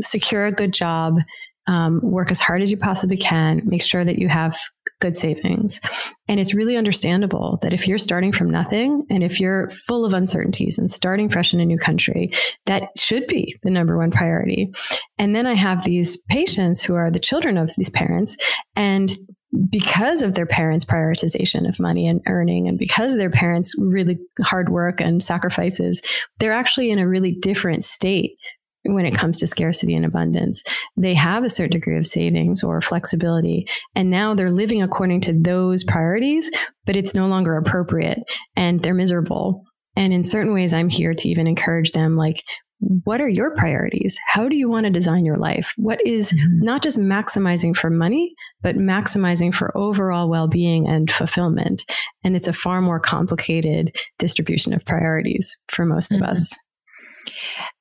secure 0.00 0.46
a 0.46 0.52
good 0.52 0.72
job, 0.72 1.18
um, 1.66 2.00
work 2.02 2.30
as 2.30 2.40
hard 2.40 2.62
as 2.62 2.70
you 2.70 2.76
possibly 2.76 3.16
can, 3.16 3.62
make 3.64 3.82
sure 3.82 4.04
that 4.04 4.18
you 4.18 4.28
have 4.28 4.58
good 5.00 5.16
savings. 5.16 5.80
And 6.28 6.38
it's 6.38 6.54
really 6.54 6.76
understandable 6.76 7.58
that 7.62 7.72
if 7.72 7.88
you're 7.88 7.98
starting 7.98 8.32
from 8.32 8.50
nothing 8.50 9.06
and 9.10 9.22
if 9.22 9.40
you're 9.40 9.70
full 9.70 10.04
of 10.04 10.14
uncertainties 10.14 10.78
and 10.78 10.90
starting 10.90 11.28
fresh 11.28 11.54
in 11.54 11.60
a 11.60 11.64
new 11.64 11.78
country, 11.78 12.30
that 12.66 12.90
should 12.98 13.26
be 13.26 13.56
the 13.62 13.70
number 13.70 13.96
one 13.96 14.10
priority. 14.10 14.70
And 15.18 15.34
then 15.34 15.46
I 15.46 15.54
have 15.54 15.84
these 15.84 16.16
patients 16.28 16.82
who 16.82 16.94
are 16.94 17.10
the 17.10 17.18
children 17.18 17.56
of 17.56 17.72
these 17.76 17.90
parents 17.90 18.36
and 18.76 19.14
because 19.68 20.22
of 20.22 20.34
their 20.34 20.46
parents' 20.46 20.84
prioritization 20.84 21.68
of 21.68 21.80
money 21.80 22.06
and 22.06 22.20
earning, 22.26 22.68
and 22.68 22.78
because 22.78 23.12
of 23.12 23.18
their 23.18 23.30
parents' 23.30 23.74
really 23.78 24.18
hard 24.40 24.68
work 24.68 25.00
and 25.00 25.22
sacrifices, 25.22 26.02
they're 26.38 26.52
actually 26.52 26.90
in 26.90 26.98
a 26.98 27.08
really 27.08 27.32
different 27.32 27.84
state 27.84 28.32
when 28.84 29.04
it 29.04 29.14
comes 29.14 29.36
to 29.36 29.46
scarcity 29.46 29.94
and 29.94 30.06
abundance. 30.06 30.62
They 30.96 31.14
have 31.14 31.44
a 31.44 31.50
certain 31.50 31.72
degree 31.72 31.98
of 31.98 32.06
savings 32.06 32.62
or 32.62 32.80
flexibility, 32.80 33.66
and 33.94 34.08
now 34.08 34.34
they're 34.34 34.50
living 34.50 34.82
according 34.82 35.20
to 35.22 35.32
those 35.32 35.84
priorities, 35.84 36.50
but 36.86 36.96
it's 36.96 37.14
no 37.14 37.26
longer 37.26 37.56
appropriate 37.56 38.20
and 38.56 38.80
they're 38.80 38.94
miserable. 38.94 39.64
And 39.96 40.12
in 40.12 40.24
certain 40.24 40.54
ways, 40.54 40.72
I'm 40.72 40.88
here 40.88 41.12
to 41.12 41.28
even 41.28 41.46
encourage 41.46 41.92
them 41.92 42.16
like, 42.16 42.42
what 42.80 43.20
are 43.20 43.28
your 43.28 43.54
priorities? 43.54 44.18
How 44.26 44.48
do 44.48 44.56
you 44.56 44.68
want 44.68 44.84
to 44.84 44.90
design 44.90 45.24
your 45.24 45.36
life? 45.36 45.74
What 45.76 46.04
is 46.06 46.32
mm-hmm. 46.32 46.64
not 46.64 46.82
just 46.82 46.98
maximizing 46.98 47.76
for 47.76 47.90
money, 47.90 48.34
but 48.62 48.76
maximizing 48.76 49.54
for 49.54 49.76
overall 49.76 50.28
well 50.28 50.48
being 50.48 50.88
and 50.88 51.10
fulfillment? 51.10 51.84
And 52.24 52.36
it's 52.36 52.48
a 52.48 52.52
far 52.52 52.80
more 52.80 53.00
complicated 53.00 53.94
distribution 54.18 54.72
of 54.72 54.84
priorities 54.84 55.56
for 55.68 55.84
most 55.84 56.10
mm-hmm. 56.10 56.24
of 56.24 56.30
us 56.30 56.56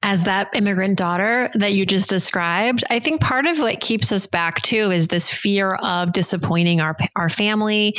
as 0.01 0.23
that 0.23 0.49
immigrant 0.53 0.97
daughter 0.97 1.49
that 1.55 1.73
you 1.73 1.85
just 1.85 2.09
described, 2.09 2.83
I 2.89 2.99
think 2.99 3.19
part 3.19 3.45
of 3.45 3.59
what 3.59 3.81
keeps 3.81 4.11
us 4.11 4.27
back 4.27 4.61
too 4.61 4.91
is 4.91 5.09
this 5.09 5.29
fear 5.29 5.75
of 5.75 6.13
disappointing 6.13 6.79
our 6.79 6.95
our 7.15 7.29
family, 7.29 7.97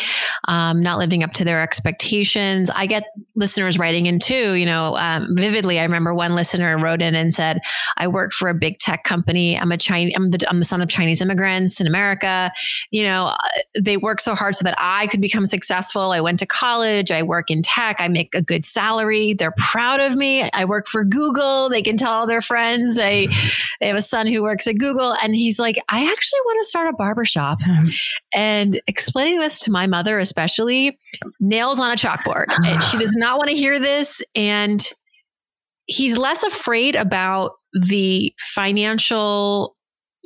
um, 0.48 0.80
not 0.80 0.98
living 0.98 1.22
up 1.22 1.32
to 1.34 1.44
their 1.44 1.60
expectations. 1.60 2.70
I 2.70 2.86
get 2.86 3.04
listeners 3.34 3.78
writing 3.78 4.06
in 4.06 4.18
too. 4.18 4.54
You 4.54 4.64
know, 4.64 4.96
um, 4.96 5.36
vividly, 5.36 5.78
I 5.78 5.84
remember 5.84 6.14
one 6.14 6.34
listener 6.34 6.78
wrote 6.78 7.02
in 7.02 7.14
and 7.14 7.34
said, 7.34 7.60
"I 7.98 8.08
work 8.08 8.32
for 8.32 8.48
a 8.48 8.54
big 8.54 8.78
tech 8.78 9.04
company. 9.04 9.58
I'm 9.58 9.70
a 9.70 9.76
Chinese. 9.76 10.14
I'm 10.16 10.30
the 10.30 10.44
I'm 10.48 10.58
the 10.58 10.64
son 10.64 10.80
of 10.80 10.88
Chinese 10.88 11.20
immigrants 11.20 11.80
in 11.80 11.86
America. 11.86 12.50
You 12.90 13.04
know, 13.04 13.26
uh, 13.26 13.36
they 13.78 13.98
work 13.98 14.20
so 14.20 14.34
hard 14.34 14.54
so 14.54 14.64
that 14.64 14.74
I 14.78 15.06
could 15.08 15.20
become 15.20 15.46
successful. 15.46 16.12
I 16.12 16.20
went 16.20 16.38
to 16.38 16.46
college. 16.46 17.10
I 17.10 17.22
work 17.22 17.50
in 17.50 17.62
tech. 17.62 17.96
I 17.98 18.08
make 18.08 18.34
a 18.34 18.42
good 18.42 18.64
salary. 18.64 19.34
They're 19.34 19.54
proud 19.58 20.00
of 20.00 20.16
me. 20.16 20.48
I 20.54 20.64
work 20.64 20.88
for 20.88 21.04
Google. 21.04 21.39
They 21.68 21.82
can 21.82 21.96
tell 21.96 22.12
all 22.12 22.26
their 22.26 22.42
friends. 22.42 22.96
They 22.96 23.28
they 23.80 23.88
have 23.88 23.96
a 23.96 24.02
son 24.02 24.26
who 24.26 24.42
works 24.42 24.66
at 24.66 24.78
Google, 24.78 25.14
and 25.22 25.34
he's 25.34 25.58
like, 25.58 25.76
I 25.90 26.00
actually 26.00 26.40
want 26.46 26.64
to 26.64 26.68
start 26.68 26.88
a 26.88 26.96
barbershop. 26.96 27.60
Mm-hmm. 27.60 27.88
And 28.32 28.80
explaining 28.86 29.40
this 29.40 29.58
to 29.60 29.72
my 29.72 29.88
mother, 29.88 30.20
especially, 30.20 30.98
nails 31.40 31.80
on 31.80 31.90
a 31.90 31.96
chalkboard. 31.96 32.46
and 32.64 32.82
she 32.84 32.96
does 32.96 33.12
not 33.16 33.38
want 33.38 33.50
to 33.50 33.56
hear 33.56 33.80
this. 33.80 34.22
And 34.36 34.80
he's 35.86 36.16
less 36.16 36.44
afraid 36.44 36.94
about 36.94 37.52
the 37.72 38.32
financial 38.38 39.74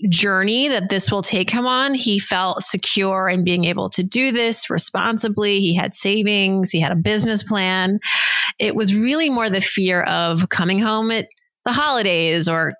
journey 0.08 0.68
that 0.68 0.90
this 0.90 1.10
will 1.10 1.22
take 1.22 1.50
him 1.50 1.66
on. 1.66 1.94
He 1.94 2.18
felt 2.18 2.62
secure 2.62 3.28
in 3.28 3.44
being 3.44 3.64
able 3.64 3.88
to 3.90 4.02
do 4.02 4.32
this 4.32 4.68
responsibly. 4.68 5.60
He 5.60 5.74
had 5.74 5.94
savings, 5.94 6.70
he 6.70 6.80
had 6.80 6.92
a 6.92 6.96
business 6.96 7.42
plan. 7.42 8.00
It 8.58 8.74
was 8.74 8.94
really 8.94 9.30
more 9.30 9.50
the 9.50 9.60
fear 9.60 10.02
of 10.02 10.48
coming 10.48 10.78
home 10.78 11.10
at 11.10 11.28
the 11.64 11.72
holidays 11.72 12.48
or 12.48 12.74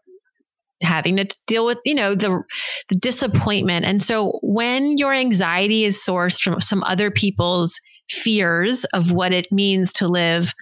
having 0.83 1.17
to 1.17 1.27
deal 1.47 1.65
with 1.65 1.79
you 1.85 1.95
know 1.95 2.15
the 2.15 2.43
the 2.89 2.97
disappointment. 2.97 3.85
And 3.85 4.03
so 4.03 4.39
when 4.43 4.99
your 4.99 5.15
anxiety 5.15 5.85
is 5.85 5.97
sourced 5.97 6.41
from 6.41 6.61
some 6.61 6.83
other 6.85 7.11
people's 7.11 7.81
fears 8.09 8.85
of 8.93 9.13
what 9.13 9.33
it 9.33 9.47
means 9.51 9.93
to 9.95 10.09
live 10.09 10.53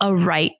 a 0.00 0.14
right 0.14 0.52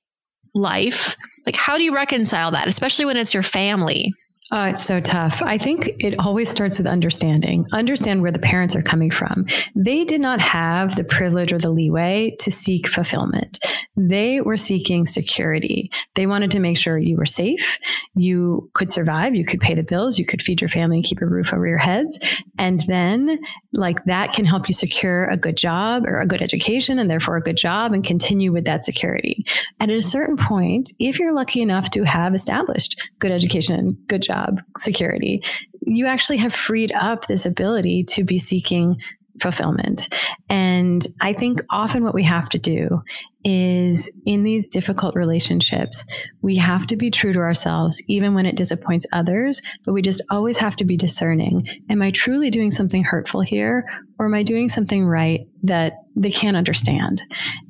life 0.54 1.16
like 1.46 1.56
how 1.56 1.76
do 1.76 1.82
you 1.82 1.94
reconcile 1.94 2.50
that 2.52 2.68
especially 2.68 3.04
when 3.04 3.16
it's 3.16 3.34
your 3.34 3.42
family 3.42 4.12
Oh, 4.52 4.64
it's 4.64 4.84
so 4.84 5.00
tough. 5.00 5.42
I 5.42 5.56
think 5.56 5.88
it 5.98 6.18
always 6.18 6.50
starts 6.50 6.76
with 6.76 6.86
understanding. 6.86 7.66
Understand 7.72 8.20
where 8.20 8.30
the 8.30 8.38
parents 8.38 8.76
are 8.76 8.82
coming 8.82 9.10
from. 9.10 9.46
They 9.74 10.04
did 10.04 10.20
not 10.20 10.38
have 10.38 10.96
the 10.96 11.04
privilege 11.04 11.50
or 11.50 11.58
the 11.58 11.70
leeway 11.70 12.36
to 12.40 12.50
seek 12.50 12.86
fulfillment. 12.86 13.58
They 13.96 14.42
were 14.42 14.58
seeking 14.58 15.06
security. 15.06 15.90
They 16.14 16.26
wanted 16.26 16.50
to 16.50 16.58
make 16.58 16.76
sure 16.76 16.98
you 16.98 17.16
were 17.16 17.24
safe, 17.24 17.78
you 18.14 18.68
could 18.74 18.90
survive, 18.90 19.34
you 19.34 19.46
could 19.46 19.60
pay 19.60 19.74
the 19.74 19.82
bills, 19.82 20.18
you 20.18 20.26
could 20.26 20.42
feed 20.42 20.60
your 20.60 20.68
family 20.68 20.96
and 20.96 21.04
keep 21.04 21.22
a 21.22 21.26
roof 21.26 21.54
over 21.54 21.66
your 21.66 21.78
heads. 21.78 22.18
And 22.58 22.80
then, 22.86 23.38
like, 23.72 24.04
that 24.04 24.34
can 24.34 24.44
help 24.44 24.68
you 24.68 24.74
secure 24.74 25.24
a 25.24 25.38
good 25.38 25.56
job 25.56 26.04
or 26.06 26.20
a 26.20 26.26
good 26.26 26.42
education 26.42 26.98
and 26.98 27.08
therefore 27.08 27.36
a 27.36 27.42
good 27.42 27.56
job 27.56 27.92
and 27.92 28.04
continue 28.04 28.52
with 28.52 28.66
that 28.66 28.82
security. 28.82 29.44
And 29.80 29.90
at 29.90 29.96
a 29.96 30.02
certain 30.02 30.36
point, 30.36 30.92
if 30.98 31.18
you're 31.18 31.34
lucky 31.34 31.62
enough 31.62 31.90
to 31.90 32.04
have 32.04 32.34
established 32.34 33.10
good 33.20 33.32
education, 33.32 33.96
good 34.08 34.22
job, 34.22 34.33
job 34.34 34.60
security, 34.76 35.42
you 35.82 36.06
actually 36.06 36.38
have 36.38 36.54
freed 36.54 36.92
up 36.92 37.26
this 37.26 37.46
ability 37.46 38.04
to 38.04 38.24
be 38.24 38.38
seeking 38.38 38.96
fulfillment. 39.40 40.14
And 40.48 41.04
I 41.20 41.32
think 41.32 41.60
often 41.70 42.04
what 42.04 42.14
we 42.14 42.22
have 42.22 42.48
to 42.50 42.58
do 42.58 43.02
is 43.44 44.10
in 44.24 44.44
these 44.44 44.68
difficult 44.68 45.14
relationships, 45.14 46.04
we 46.40 46.56
have 46.56 46.86
to 46.86 46.96
be 46.96 47.10
true 47.10 47.32
to 47.32 47.40
ourselves, 47.40 48.02
even 48.08 48.34
when 48.34 48.46
it 48.46 48.56
disappoints 48.56 49.06
others, 49.12 49.60
but 49.84 49.92
we 49.92 50.02
just 50.02 50.22
always 50.30 50.56
have 50.58 50.76
to 50.76 50.84
be 50.84 50.96
discerning. 50.96 51.66
Am 51.90 52.00
I 52.00 52.10
truly 52.10 52.48
doing 52.48 52.70
something 52.70 53.04
hurtful 53.04 53.40
here? 53.42 53.84
Or 54.18 54.26
am 54.26 54.34
I 54.34 54.44
doing 54.44 54.68
something 54.68 55.04
right 55.04 55.40
that 55.64 55.94
they 56.16 56.30
can't 56.30 56.56
understand? 56.56 57.20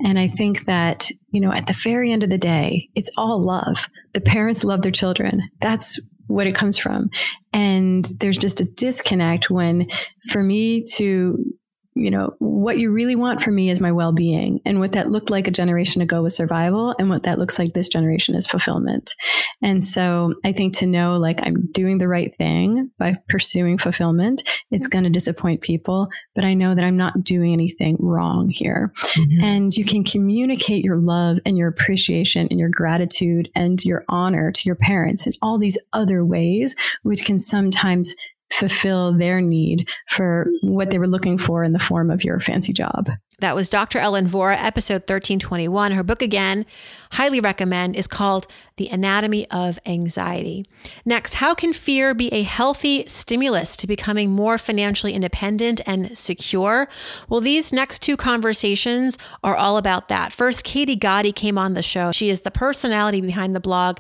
And 0.04 0.18
I 0.18 0.28
think 0.28 0.66
that, 0.66 1.10
you 1.30 1.40
know, 1.40 1.50
at 1.50 1.66
the 1.66 1.80
very 1.82 2.12
end 2.12 2.22
of 2.22 2.30
the 2.30 2.38
day, 2.38 2.88
it's 2.94 3.10
all 3.16 3.42
love. 3.42 3.88
The 4.12 4.20
parents 4.20 4.62
love 4.64 4.82
their 4.82 4.92
children. 4.92 5.42
That's 5.60 5.98
what 6.26 6.46
it 6.46 6.54
comes 6.54 6.76
from. 6.76 7.10
And 7.52 8.08
there's 8.20 8.38
just 8.38 8.60
a 8.60 8.64
disconnect 8.64 9.50
when, 9.50 9.88
for 10.30 10.42
me 10.42 10.82
to 10.94 11.44
you 11.94 12.10
know, 12.10 12.34
what 12.38 12.78
you 12.78 12.90
really 12.90 13.14
want 13.14 13.40
for 13.40 13.52
me 13.52 13.70
is 13.70 13.80
my 13.80 13.92
well 13.92 14.12
being. 14.12 14.60
And 14.64 14.80
what 14.80 14.92
that 14.92 15.10
looked 15.10 15.30
like 15.30 15.46
a 15.46 15.52
generation 15.52 16.02
ago 16.02 16.22
was 16.22 16.36
survival. 16.36 16.94
And 16.98 17.08
what 17.08 17.22
that 17.22 17.38
looks 17.38 17.58
like 17.58 17.72
this 17.72 17.88
generation 17.88 18.34
is 18.34 18.46
fulfillment. 18.46 19.14
And 19.62 19.82
so 19.82 20.34
I 20.44 20.52
think 20.52 20.76
to 20.78 20.86
know 20.86 21.18
like 21.18 21.40
I'm 21.42 21.68
doing 21.70 21.98
the 21.98 22.08
right 22.08 22.34
thing 22.36 22.90
by 22.98 23.16
pursuing 23.28 23.78
fulfillment, 23.78 24.42
it's 24.72 24.88
going 24.88 25.04
to 25.04 25.10
disappoint 25.10 25.60
people, 25.60 26.08
but 26.34 26.44
I 26.44 26.54
know 26.54 26.74
that 26.74 26.84
I'm 26.84 26.96
not 26.96 27.22
doing 27.22 27.52
anything 27.52 27.96
wrong 28.00 28.48
here. 28.48 28.92
Mm-hmm. 29.12 29.44
And 29.44 29.76
you 29.76 29.84
can 29.84 30.02
communicate 30.02 30.84
your 30.84 30.98
love 30.98 31.38
and 31.46 31.56
your 31.56 31.68
appreciation 31.68 32.48
and 32.50 32.58
your 32.58 32.70
gratitude 32.70 33.50
and 33.54 33.82
your 33.84 34.04
honor 34.08 34.50
to 34.50 34.62
your 34.64 34.76
parents 34.76 35.28
in 35.28 35.32
all 35.42 35.58
these 35.58 35.78
other 35.92 36.24
ways, 36.24 36.74
which 37.02 37.24
can 37.24 37.38
sometimes 37.38 38.16
fulfill 38.54 39.12
their 39.12 39.40
need 39.40 39.88
for 40.08 40.46
what 40.62 40.90
they 40.90 40.98
were 40.98 41.08
looking 41.08 41.38
for 41.38 41.64
in 41.64 41.72
the 41.72 41.78
form 41.78 42.10
of 42.10 42.24
your 42.24 42.40
fancy 42.40 42.72
job. 42.72 43.10
That 43.44 43.54
was 43.54 43.68
Dr. 43.68 43.98
Ellen 43.98 44.26
Vora, 44.26 44.56
episode 44.56 45.02
1321. 45.02 45.92
Her 45.92 46.02
book, 46.02 46.22
again, 46.22 46.64
highly 47.12 47.40
recommend, 47.40 47.94
is 47.94 48.06
called 48.06 48.46
The 48.76 48.88
Anatomy 48.88 49.46
of 49.50 49.78
Anxiety. 49.84 50.64
Next, 51.04 51.34
how 51.34 51.52
can 51.52 51.74
fear 51.74 52.14
be 52.14 52.32
a 52.32 52.42
healthy 52.42 53.04
stimulus 53.06 53.76
to 53.76 53.86
becoming 53.86 54.30
more 54.30 54.56
financially 54.56 55.12
independent 55.12 55.82
and 55.84 56.16
secure? 56.16 56.88
Well, 57.28 57.42
these 57.42 57.70
next 57.70 57.98
two 57.98 58.16
conversations 58.16 59.18
are 59.42 59.54
all 59.54 59.76
about 59.76 60.08
that. 60.08 60.32
First, 60.32 60.64
Katie 60.64 60.96
Gatti 60.96 61.30
came 61.30 61.58
on 61.58 61.74
the 61.74 61.82
show. 61.82 62.12
She 62.12 62.30
is 62.30 62.40
the 62.40 62.50
personality 62.50 63.20
behind 63.20 63.54
the 63.54 63.60
blog, 63.60 63.98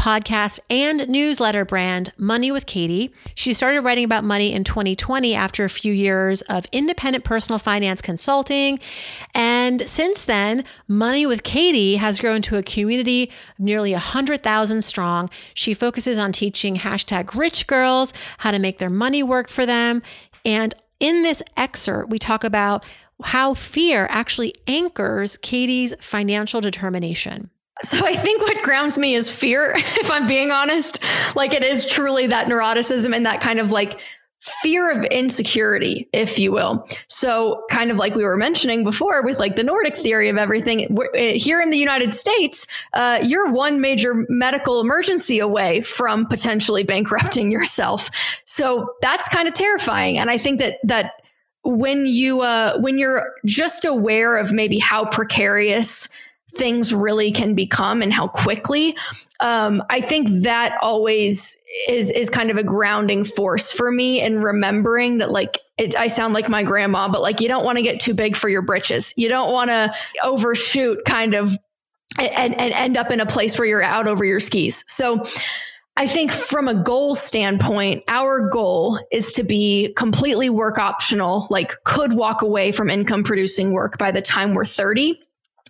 podcast, 0.00 0.58
and 0.70 1.06
newsletter 1.06 1.66
brand 1.66 2.14
Money 2.16 2.50
with 2.50 2.64
Katie. 2.64 3.12
She 3.34 3.52
started 3.52 3.82
writing 3.82 4.06
about 4.06 4.24
money 4.24 4.54
in 4.54 4.64
2020 4.64 5.34
after 5.34 5.66
a 5.66 5.70
few 5.70 5.92
years 5.92 6.40
of 6.40 6.64
independent 6.72 7.24
personal 7.24 7.58
finance 7.58 8.00
consulting 8.00 8.80
and 9.34 9.88
since 9.88 10.24
then, 10.24 10.64
Money 10.88 11.26
with 11.26 11.42
Katie 11.42 11.96
has 11.96 12.20
grown 12.20 12.42
to 12.42 12.56
a 12.56 12.62
community 12.62 13.30
nearly 13.58 13.92
100,000 13.92 14.82
strong. 14.82 15.28
She 15.54 15.74
focuses 15.74 16.18
on 16.18 16.32
teaching 16.32 16.76
hashtag 16.76 17.34
rich 17.38 17.66
girls 17.66 18.12
how 18.38 18.50
to 18.50 18.58
make 18.58 18.78
their 18.78 18.90
money 18.90 19.22
work 19.22 19.48
for 19.48 19.66
them. 19.66 20.02
And 20.44 20.74
in 21.00 21.22
this 21.22 21.42
excerpt, 21.56 22.10
we 22.10 22.18
talk 22.18 22.44
about 22.44 22.84
how 23.22 23.54
fear 23.54 24.06
actually 24.10 24.54
anchors 24.66 25.36
Katie's 25.38 25.94
financial 26.00 26.60
determination. 26.60 27.50
So 27.82 28.06
I 28.06 28.14
think 28.14 28.40
what 28.40 28.62
grounds 28.62 28.96
me 28.96 29.14
is 29.14 29.30
fear, 29.30 29.74
if 29.76 30.10
I'm 30.10 30.26
being 30.26 30.50
honest. 30.50 31.02
Like 31.34 31.52
it 31.52 31.62
is 31.62 31.84
truly 31.84 32.26
that 32.28 32.46
neuroticism 32.46 33.14
and 33.14 33.26
that 33.26 33.40
kind 33.40 33.58
of 33.58 33.70
like 33.70 34.00
fear 34.40 34.90
of 34.90 35.04
insecurity, 35.06 36.08
if 36.12 36.38
you 36.38 36.52
will. 36.52 36.86
So, 37.08 37.64
kind 37.70 37.90
of 37.90 37.96
like 37.96 38.14
we 38.14 38.24
were 38.24 38.36
mentioning 38.36 38.84
before 38.84 39.24
with 39.24 39.38
like 39.38 39.56
the 39.56 39.64
Nordic 39.64 39.96
theory 39.96 40.28
of 40.28 40.36
everything, 40.36 40.96
eh, 41.14 41.32
here 41.32 41.60
in 41.60 41.70
the 41.70 41.78
United 41.78 42.12
States, 42.14 42.66
uh, 42.92 43.20
you're 43.22 43.50
one 43.50 43.80
major 43.80 44.26
medical 44.28 44.80
emergency 44.80 45.38
away 45.38 45.80
from 45.80 46.26
potentially 46.26 46.84
bankrupting 46.84 47.50
yourself. 47.50 48.10
So, 48.44 48.94
that's 49.00 49.28
kind 49.28 49.48
of 49.48 49.54
terrifying. 49.54 50.18
And 50.18 50.30
I 50.30 50.38
think 50.38 50.60
that, 50.60 50.78
that, 50.84 51.12
when 51.66 52.06
you 52.06 52.42
uh, 52.42 52.78
when 52.78 52.96
you're 52.96 53.32
just 53.44 53.84
aware 53.84 54.36
of 54.36 54.52
maybe 54.52 54.78
how 54.78 55.04
precarious 55.04 56.08
things 56.56 56.92
really 56.92 57.30
can 57.30 57.54
become 57.54 58.02
and 58.02 58.12
how 58.12 58.28
quickly. 58.28 58.96
Um, 59.40 59.82
I 59.90 60.00
think 60.00 60.28
that 60.42 60.76
always 60.80 61.62
is 61.88 62.10
is 62.10 62.30
kind 62.30 62.50
of 62.50 62.56
a 62.56 62.64
grounding 62.64 63.24
force 63.24 63.72
for 63.72 63.90
me 63.90 64.20
in 64.20 64.40
remembering 64.40 65.18
that 65.18 65.30
like 65.30 65.58
it, 65.78 65.98
I 65.98 66.08
sound 66.08 66.34
like 66.34 66.48
my 66.48 66.62
grandma, 66.62 67.08
but 67.08 67.20
like 67.20 67.40
you 67.40 67.48
don't 67.48 67.64
want 67.64 67.76
to 67.76 67.82
get 67.82 68.00
too 68.00 68.14
big 68.14 68.36
for 68.36 68.48
your 68.48 68.62
britches. 68.62 69.12
You 69.16 69.28
don't 69.28 69.52
want 69.52 69.70
to 69.70 69.94
overshoot 70.22 71.04
kind 71.04 71.34
of 71.34 71.56
and, 72.18 72.58
and 72.60 72.72
end 72.72 72.96
up 72.96 73.10
in 73.10 73.20
a 73.20 73.26
place 73.26 73.58
where 73.58 73.66
you're 73.66 73.82
out 73.82 74.08
over 74.08 74.24
your 74.24 74.40
skis. 74.40 74.84
So 74.88 75.22
I 75.98 76.06
think 76.06 76.30
from 76.30 76.68
a 76.68 76.74
goal 76.74 77.14
standpoint, 77.14 78.04
our 78.08 78.48
goal 78.48 79.00
is 79.10 79.32
to 79.32 79.42
be 79.42 79.94
completely 79.96 80.50
work 80.50 80.78
optional, 80.78 81.46
like 81.48 81.72
could 81.84 82.12
walk 82.12 82.42
away 82.42 82.70
from 82.70 82.90
income 82.90 83.24
producing 83.24 83.72
work 83.72 83.96
by 83.96 84.12
the 84.12 84.20
time 84.20 84.54
we're 84.54 84.66
30 84.66 85.20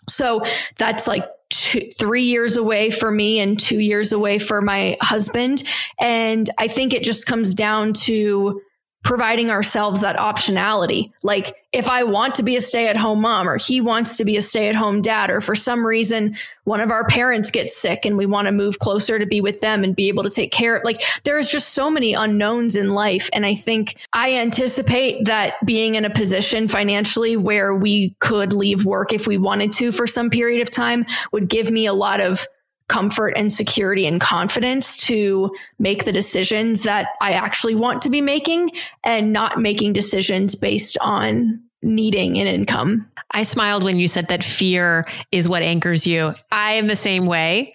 so 0.09 0.43
that's 0.79 1.07
like 1.07 1.25
two, 1.49 1.81
three 1.99 2.25
years 2.25 2.57
away 2.57 2.91
for 2.91 3.11
me 3.11 3.39
and 3.41 3.59
two 3.59 3.81
years 3.81 4.13
away 4.13 4.39
for 4.39 4.61
my 4.61 4.97
husband. 5.01 5.63
And 6.01 6.49
I 6.59 6.69
think 6.69 6.93
it 6.93 7.03
just 7.03 7.27
comes 7.27 7.55
down 7.55 7.93
to 7.93 8.61
providing 9.07 9.53
ourselves 9.53 10.01
that 10.01 10.17
optionality. 10.17 11.13
Like 11.23 11.55
if 11.73 11.89
I 11.89 12.03
want 12.03 12.35
to 12.35 12.43
be 12.43 12.57
a 12.57 12.61
stay 12.61 12.89
at 12.89 12.97
home 12.97 13.21
mom 13.21 13.49
or 13.49 13.57
he 13.57 13.81
wants 13.81 14.17
to 14.17 14.25
be 14.25 14.37
a 14.37 14.43
stay 14.43 14.69
at 14.69 14.75
home 14.75 15.01
dad, 15.01 15.31
or 15.31 15.41
for 15.41 15.55
some 15.55 15.87
reason 15.87 16.37
one 16.65 16.81
of 16.81 16.91
our 16.91 17.07
parents 17.07 17.53
gets 17.53 17.77
sick 17.77 18.05
and 18.05 18.17
we 18.17 18.27
want 18.27 18.49
to 18.49 18.53
move 18.53 18.81
closer 18.81 19.21
to 19.21 19.25
be 19.25 19.41
with 19.41 19.61
them 19.61 19.85
and 19.85 19.95
be 19.95 20.09
able 20.09 20.25
to 20.25 20.31
take 20.31 20.51
care 20.51 20.77
of, 20.77 20.83
like 20.83 21.03
there's 21.23 21.49
just 21.49 21.73
so 21.73 21.89
many 21.89 22.15
unknowns 22.15 22.75
in 22.75 22.91
life. 22.91 23.31
And 23.33 23.47
I 23.47 23.55
think 23.55 23.95
I 24.13 24.35
anticipate 24.35 25.25
that 25.27 25.55
being 25.65 25.95
in 25.95 26.05
a 26.05 26.11
position 26.11 26.67
financially 26.67 27.37
where 27.37 27.77
we 27.77 28.17
could 28.19 28.53
leave 28.53 28.85
work 28.85 29.13
if 29.13 29.29
we 29.29 29.39
wanted 29.39 29.73
to 29.75 29.93
for 29.93 30.09
some 30.09 30.31
period 30.31 30.63
of 30.63 30.71
time 30.71 31.07
would 31.31 31.49
give 31.49 31.71
me 31.71 31.87
a 31.87 31.93
lot 31.93 32.21
of 32.21 32.49
comfort 32.89 33.35
and 33.37 33.53
security 33.53 34.07
and 34.07 34.21
confidence 34.21 34.97
to 35.07 35.55
make 35.79 36.05
the 36.05 36.13
decisions 36.13 36.83
that 36.83 37.09
I 37.21 37.33
actually 37.33 37.75
want 37.75 38.03
to 38.03 38.11
be 38.11 38.21
making 38.21 38.71
and 39.05 39.33
not 39.33 39.61
making 39.61 39.93
decisions 39.93 40.55
based 40.55 40.97
on 41.01 41.63
needing 41.83 42.39
an 42.39 42.47
income. 42.47 43.11
I 43.33 43.43
smiled 43.43 43.83
when 43.83 43.99
you 43.99 44.09
said 44.09 44.29
that 44.29 44.45
fear 44.45 45.07
is 45.33 45.49
what 45.49 45.63
anchors 45.63 46.07
you. 46.07 46.35
I 46.53 46.73
am 46.73 46.87
the 46.87 46.97
same 46.97 47.27
way. 47.27 47.75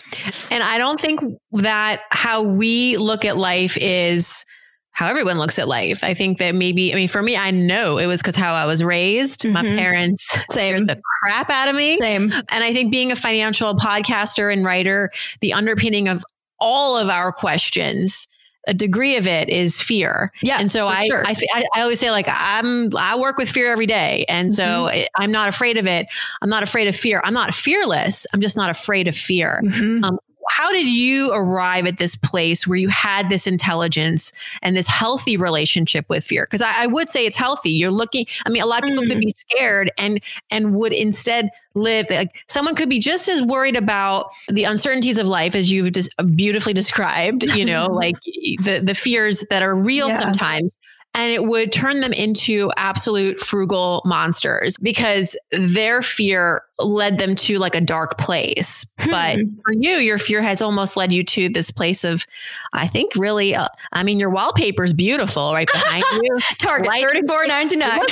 And 0.50 0.64
I 0.64 0.78
don't 0.78 1.00
think 1.00 1.22
that 1.54 2.04
how 2.10 2.42
we 2.42 2.98
look 2.98 3.26
at 3.26 3.38
life 3.38 3.78
is 3.80 4.46
how 4.92 5.08
everyone 5.08 5.38
looks 5.38 5.58
at 5.58 5.68
life. 5.68 6.04
I 6.04 6.14
think 6.14 6.38
that 6.40 6.54
maybe, 6.54 6.92
I 6.92 6.96
mean, 6.96 7.08
for 7.08 7.22
me, 7.22 7.38
I 7.38 7.52
know 7.52 7.98
it 7.98 8.08
was 8.08 8.22
because 8.22 8.36
how 8.36 8.54
I 8.54 8.66
was 8.66 8.84
raised. 8.84 9.42
Mm-hmm. 9.42 9.54
My 9.54 9.62
parents 9.62 10.24
scared 10.52 10.88
the 10.88 11.02
crap 11.22 11.50
out 11.50 11.70
of 11.70 11.76
me. 11.76 11.96
Same. 11.96 12.32
And 12.50 12.64
I 12.64 12.74
think 12.74 12.92
being 12.92 13.12
a 13.12 13.16
financial 13.16 13.76
podcaster 13.76 14.52
and 14.52 14.66
writer, 14.66 15.10
the 15.40 15.54
underpinning 15.54 16.08
of 16.08 16.26
all 16.60 16.98
of 16.98 17.10
our 17.10 17.32
questions 17.32 18.28
a 18.68 18.74
degree 18.74 19.18
of 19.18 19.28
it 19.28 19.50
is 19.50 19.82
fear. 19.82 20.32
Yeah. 20.44 20.60
And 20.60 20.70
so 20.70 20.88
I, 20.88 21.06
sure. 21.06 21.24
I, 21.26 21.36
I, 21.76 21.82
always 21.82 22.00
say 22.00 22.12
like, 22.12 22.28
I'm, 22.30 22.96
I 22.96 23.18
work 23.18 23.38
with 23.38 23.50
fear 23.50 23.72
every 23.72 23.88
day. 23.88 24.24
And 24.30 24.54
so 24.54 24.88
mm-hmm. 24.88 25.04
I'm 25.16 25.32
not 25.32 25.50
afraid 25.50 25.78
of 25.78 25.88
it. 25.88 26.06
I'm 26.42 26.50
not 26.50 26.62
afraid 26.62 26.88
of 26.88 26.96
fear. 26.96 27.22
I'm 27.24 27.34
not 27.34 27.54
fearless. 27.54 28.28
I'm 28.34 28.42
just 28.42 28.56
not 28.56 28.70
afraid 28.70 29.08
of 29.08 29.16
fear. 29.16 29.62
Mm-hmm. 29.64 30.04
Um, 30.04 30.20
how 30.52 30.72
did 30.74 30.88
you 30.88 31.32
arrive 31.34 31.88
at 31.88 31.98
this 31.98 32.16
place 32.16 32.68
where 32.68 32.78
you 32.78 32.90
had 32.90 33.30
this 33.30 33.48
intelligence 33.48 34.34
and 34.62 34.76
this 34.76 34.88
healthy 34.88 35.38
relationship 35.38 36.06
with 36.10 36.26
fear? 36.26 36.46
Because 36.46 36.62
I, 36.62 36.84
I, 36.84 36.88
would 36.88 37.10
say 37.10 37.26
it's 37.26 37.38
healthy. 37.38 37.72
You're 37.72 37.90
looking. 37.90 38.26
I 38.46 38.50
mean, 38.50 38.62
a 38.62 38.66
lot 38.66 38.84
of 38.84 38.90
people 38.90 39.04
mm. 39.04 39.10
could 39.10 39.20
be 39.20 39.30
scared 39.30 39.92
and 39.98 40.20
and 40.50 40.76
would 40.76 40.92
instead 40.92 41.50
live. 41.74 42.08
Like 42.10 42.44
someone 42.50 42.76
could 42.76 42.90
be 42.90 43.00
just 43.00 43.30
as 43.30 43.42
worried 43.42 43.78
about 43.78 44.28
the 44.50 44.66
uncertainties 44.66 45.18
of 45.18 45.26
life 45.26 45.56
as 45.56 45.72
you've 45.72 45.94
just 45.94 46.14
beautifully 46.36 46.74
described. 46.74 47.50
You 47.56 47.64
know, 47.64 47.88
like 47.92 48.20
the 48.22 48.82
the 48.84 48.94
fears 48.94 49.46
that 49.50 49.64
are 49.64 49.82
real 49.82 50.10
yeah. 50.10 50.20
sometimes 50.20 50.76
and 51.14 51.32
it 51.32 51.46
would 51.46 51.72
turn 51.72 52.00
them 52.00 52.14
into 52.14 52.72
absolute 52.78 53.40
frugal 53.40 54.02
monsters 54.06 54.78
because 54.78 55.38
their 55.52 56.02
fear 56.02 56.64
led 56.80 57.18
them 57.20 57.36
to 57.36 57.60
like 57.60 57.76
a 57.76 57.82
dark 57.82 58.18
place. 58.18 58.86
Hmm. 58.98 59.12
But 59.12 59.38
for 59.66 59.74
you, 59.74 59.98
your 59.98 60.18
fear 60.18 60.42
has 60.42 60.62
almost 60.62 60.96
led 60.96 61.12
you 61.12 61.24
to 61.26 61.50
this 61.50 61.70
place 61.70 62.04
of, 62.04 62.26
I 62.74 62.88
think, 62.88 63.12
really. 63.16 63.56
Uh, 63.56 63.68
I 63.92 64.04
mean, 64.04 64.20
your 64.20 64.30
wallpaper 64.30 64.84
is 64.84 64.94
beautiful 64.94 65.54
right 65.54 65.68
behind 65.72 66.04
you. 66.22 66.38
Target 66.60 66.92
thirty 67.02 67.28
four 67.28 67.46
ninety 67.46 67.76
nine. 67.76 68.02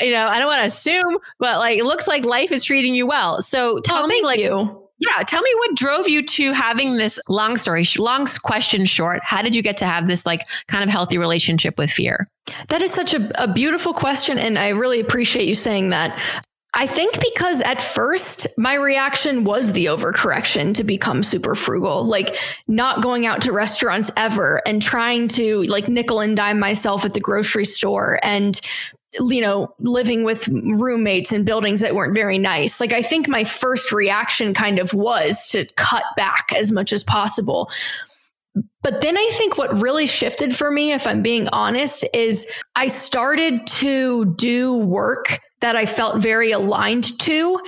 You 0.00 0.10
know, 0.10 0.26
I 0.26 0.38
don't 0.38 0.48
want 0.48 0.62
to 0.62 0.66
assume, 0.66 1.18
but 1.38 1.58
like 1.58 1.78
it 1.78 1.84
looks 1.84 2.08
like 2.08 2.24
life 2.24 2.50
is 2.50 2.64
treating 2.64 2.94
you 2.94 3.06
well. 3.06 3.40
So 3.40 3.78
tell 3.78 4.04
oh, 4.04 4.06
me, 4.08 4.20
like, 4.22 4.40
you 4.40 4.81
yeah, 5.02 5.22
tell 5.24 5.42
me 5.42 5.50
what 5.56 5.74
drove 5.74 6.08
you 6.08 6.22
to 6.22 6.52
having 6.52 6.96
this 6.96 7.18
long 7.28 7.56
story, 7.56 7.84
long 7.98 8.28
question 8.44 8.84
short. 8.84 9.20
How 9.24 9.42
did 9.42 9.56
you 9.56 9.62
get 9.62 9.76
to 9.78 9.84
have 9.84 10.06
this 10.06 10.24
like 10.24 10.48
kind 10.68 10.84
of 10.84 10.90
healthy 10.90 11.18
relationship 11.18 11.76
with 11.76 11.90
fear? 11.90 12.28
That 12.68 12.82
is 12.82 12.92
such 12.92 13.12
a, 13.12 13.42
a 13.42 13.52
beautiful 13.52 13.94
question. 13.94 14.38
And 14.38 14.56
I 14.56 14.68
really 14.68 15.00
appreciate 15.00 15.48
you 15.48 15.56
saying 15.56 15.90
that. 15.90 16.16
I 16.74 16.86
think 16.86 17.20
because 17.20 17.62
at 17.62 17.80
first 17.80 18.46
my 18.56 18.74
reaction 18.74 19.44
was 19.44 19.72
the 19.72 19.86
overcorrection 19.86 20.72
to 20.76 20.84
become 20.84 21.22
super 21.24 21.54
frugal, 21.54 22.04
like 22.04 22.36
not 22.68 23.02
going 23.02 23.26
out 23.26 23.42
to 23.42 23.52
restaurants 23.52 24.10
ever 24.16 24.62
and 24.64 24.80
trying 24.80 25.28
to 25.28 25.64
like 25.64 25.88
nickel 25.88 26.20
and 26.20 26.36
dime 26.36 26.60
myself 26.60 27.04
at 27.04 27.12
the 27.12 27.20
grocery 27.20 27.64
store 27.64 28.20
and 28.22 28.60
you 29.20 29.40
know, 29.40 29.74
living 29.78 30.24
with 30.24 30.48
roommates 30.48 31.32
in 31.32 31.44
buildings 31.44 31.80
that 31.80 31.94
weren't 31.94 32.14
very 32.14 32.38
nice. 32.38 32.80
Like, 32.80 32.92
I 32.92 33.02
think 33.02 33.28
my 33.28 33.44
first 33.44 33.92
reaction 33.92 34.54
kind 34.54 34.78
of 34.78 34.94
was 34.94 35.48
to 35.48 35.66
cut 35.76 36.04
back 36.16 36.52
as 36.54 36.72
much 36.72 36.92
as 36.92 37.04
possible. 37.04 37.70
But 38.82 39.00
then 39.00 39.16
I 39.16 39.28
think 39.32 39.56
what 39.56 39.80
really 39.80 40.06
shifted 40.06 40.54
for 40.54 40.70
me, 40.70 40.92
if 40.92 41.06
I'm 41.06 41.22
being 41.22 41.48
honest, 41.48 42.04
is 42.12 42.50
I 42.74 42.88
started 42.88 43.66
to 43.66 44.34
do 44.34 44.78
work 44.78 45.40
that 45.60 45.76
I 45.76 45.86
felt 45.86 46.22
very 46.22 46.50
aligned 46.52 47.18
to 47.20 47.60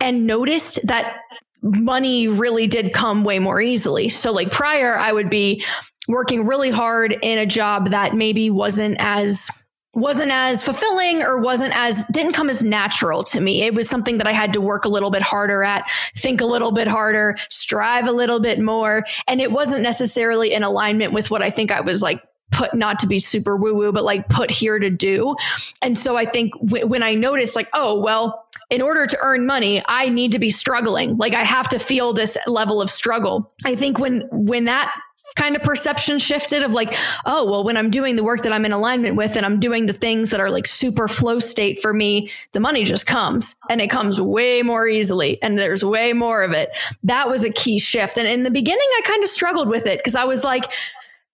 and 0.00 0.26
noticed 0.26 0.86
that 0.86 1.16
money 1.62 2.26
really 2.26 2.66
did 2.66 2.92
come 2.92 3.22
way 3.22 3.38
more 3.38 3.60
easily. 3.60 4.08
So, 4.08 4.32
like 4.32 4.50
prior, 4.50 4.96
I 4.96 5.12
would 5.12 5.30
be 5.30 5.62
working 6.08 6.46
really 6.46 6.70
hard 6.70 7.16
in 7.22 7.38
a 7.38 7.46
job 7.46 7.90
that 7.90 8.14
maybe 8.14 8.50
wasn't 8.50 8.96
as 8.98 9.48
wasn't 9.94 10.30
as 10.30 10.62
fulfilling 10.62 11.22
or 11.22 11.38
wasn't 11.38 11.76
as 11.76 12.04
didn't 12.04 12.32
come 12.32 12.48
as 12.48 12.62
natural 12.62 13.22
to 13.24 13.40
me. 13.40 13.62
It 13.62 13.74
was 13.74 13.88
something 13.88 14.18
that 14.18 14.26
I 14.26 14.32
had 14.32 14.52
to 14.54 14.60
work 14.60 14.84
a 14.84 14.88
little 14.88 15.10
bit 15.10 15.22
harder 15.22 15.62
at, 15.62 15.90
think 16.16 16.40
a 16.40 16.46
little 16.46 16.72
bit 16.72 16.88
harder, 16.88 17.36
strive 17.50 18.06
a 18.06 18.12
little 18.12 18.40
bit 18.40 18.58
more, 18.60 19.04
and 19.28 19.40
it 19.40 19.52
wasn't 19.52 19.82
necessarily 19.82 20.52
in 20.52 20.62
alignment 20.62 21.12
with 21.12 21.30
what 21.30 21.42
I 21.42 21.50
think 21.50 21.70
I 21.70 21.82
was 21.82 22.00
like 22.00 22.22
put 22.52 22.74
not 22.74 22.98
to 23.00 23.06
be 23.06 23.18
super 23.18 23.56
woo 23.56 23.74
woo, 23.74 23.92
but 23.92 24.04
like 24.04 24.28
put 24.28 24.50
here 24.50 24.78
to 24.78 24.90
do. 24.90 25.34
And 25.80 25.96
so 25.96 26.16
I 26.16 26.26
think 26.26 26.52
w- 26.60 26.86
when 26.86 27.02
I 27.02 27.14
noticed 27.14 27.56
like, 27.56 27.68
oh, 27.72 27.98
well, 28.00 28.46
in 28.72 28.80
order 28.80 29.04
to 29.06 29.18
earn 29.22 29.44
money, 29.44 29.82
I 29.86 30.08
need 30.08 30.32
to 30.32 30.38
be 30.38 30.48
struggling. 30.48 31.18
Like 31.18 31.34
I 31.34 31.44
have 31.44 31.68
to 31.68 31.78
feel 31.78 32.14
this 32.14 32.38
level 32.46 32.80
of 32.80 32.88
struggle. 32.90 33.52
I 33.66 33.76
think 33.76 33.98
when 33.98 34.22
when 34.32 34.64
that 34.64 34.92
kind 35.36 35.54
of 35.54 35.62
perception 35.62 36.18
shifted 36.18 36.62
of 36.62 36.72
like, 36.72 36.94
oh, 37.26 37.48
well, 37.48 37.64
when 37.64 37.76
I'm 37.76 37.90
doing 37.90 38.16
the 38.16 38.24
work 38.24 38.40
that 38.42 38.52
I'm 38.52 38.64
in 38.64 38.72
alignment 38.72 39.14
with 39.14 39.36
and 39.36 39.46
I'm 39.46 39.60
doing 39.60 39.86
the 39.86 39.92
things 39.92 40.30
that 40.30 40.40
are 40.40 40.50
like 40.50 40.66
super 40.66 41.06
flow 41.06 41.38
state 41.38 41.80
for 41.80 41.92
me, 41.92 42.30
the 42.52 42.60
money 42.60 42.82
just 42.82 43.06
comes 43.06 43.56
and 43.68 43.80
it 43.80 43.88
comes 43.88 44.20
way 44.20 44.62
more 44.62 44.88
easily 44.88 45.40
and 45.42 45.58
there's 45.58 45.84
way 45.84 46.14
more 46.14 46.42
of 46.42 46.52
it. 46.52 46.70
That 47.04 47.28
was 47.28 47.44
a 47.44 47.52
key 47.52 47.78
shift. 47.78 48.16
And 48.16 48.26
in 48.26 48.42
the 48.42 48.50
beginning, 48.50 48.88
I 48.98 49.02
kind 49.04 49.22
of 49.22 49.28
struggled 49.28 49.68
with 49.68 49.86
it 49.86 49.98
because 49.98 50.16
I 50.16 50.24
was 50.24 50.44
like, 50.44 50.64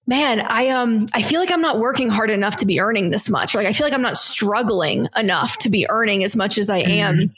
man, 0.08 0.40
I 0.40 0.68
um 0.70 1.06
I 1.12 1.22
feel 1.22 1.38
like 1.38 1.52
I'm 1.52 1.60
not 1.60 1.78
working 1.78 2.08
hard 2.08 2.30
enough 2.30 2.56
to 2.56 2.66
be 2.66 2.80
earning 2.80 3.10
this 3.10 3.28
much. 3.28 3.54
Like 3.54 3.66
I 3.66 3.72
feel 3.72 3.86
like 3.86 3.92
I'm 3.92 4.02
not 4.02 4.18
struggling 4.18 5.06
enough 5.14 5.58
to 5.58 5.68
be 5.68 5.88
earning 5.88 6.24
as 6.24 6.34
much 6.34 6.58
as 6.58 6.68
I 6.70 6.78
am. 6.78 7.16
Mm-hmm. 7.16 7.32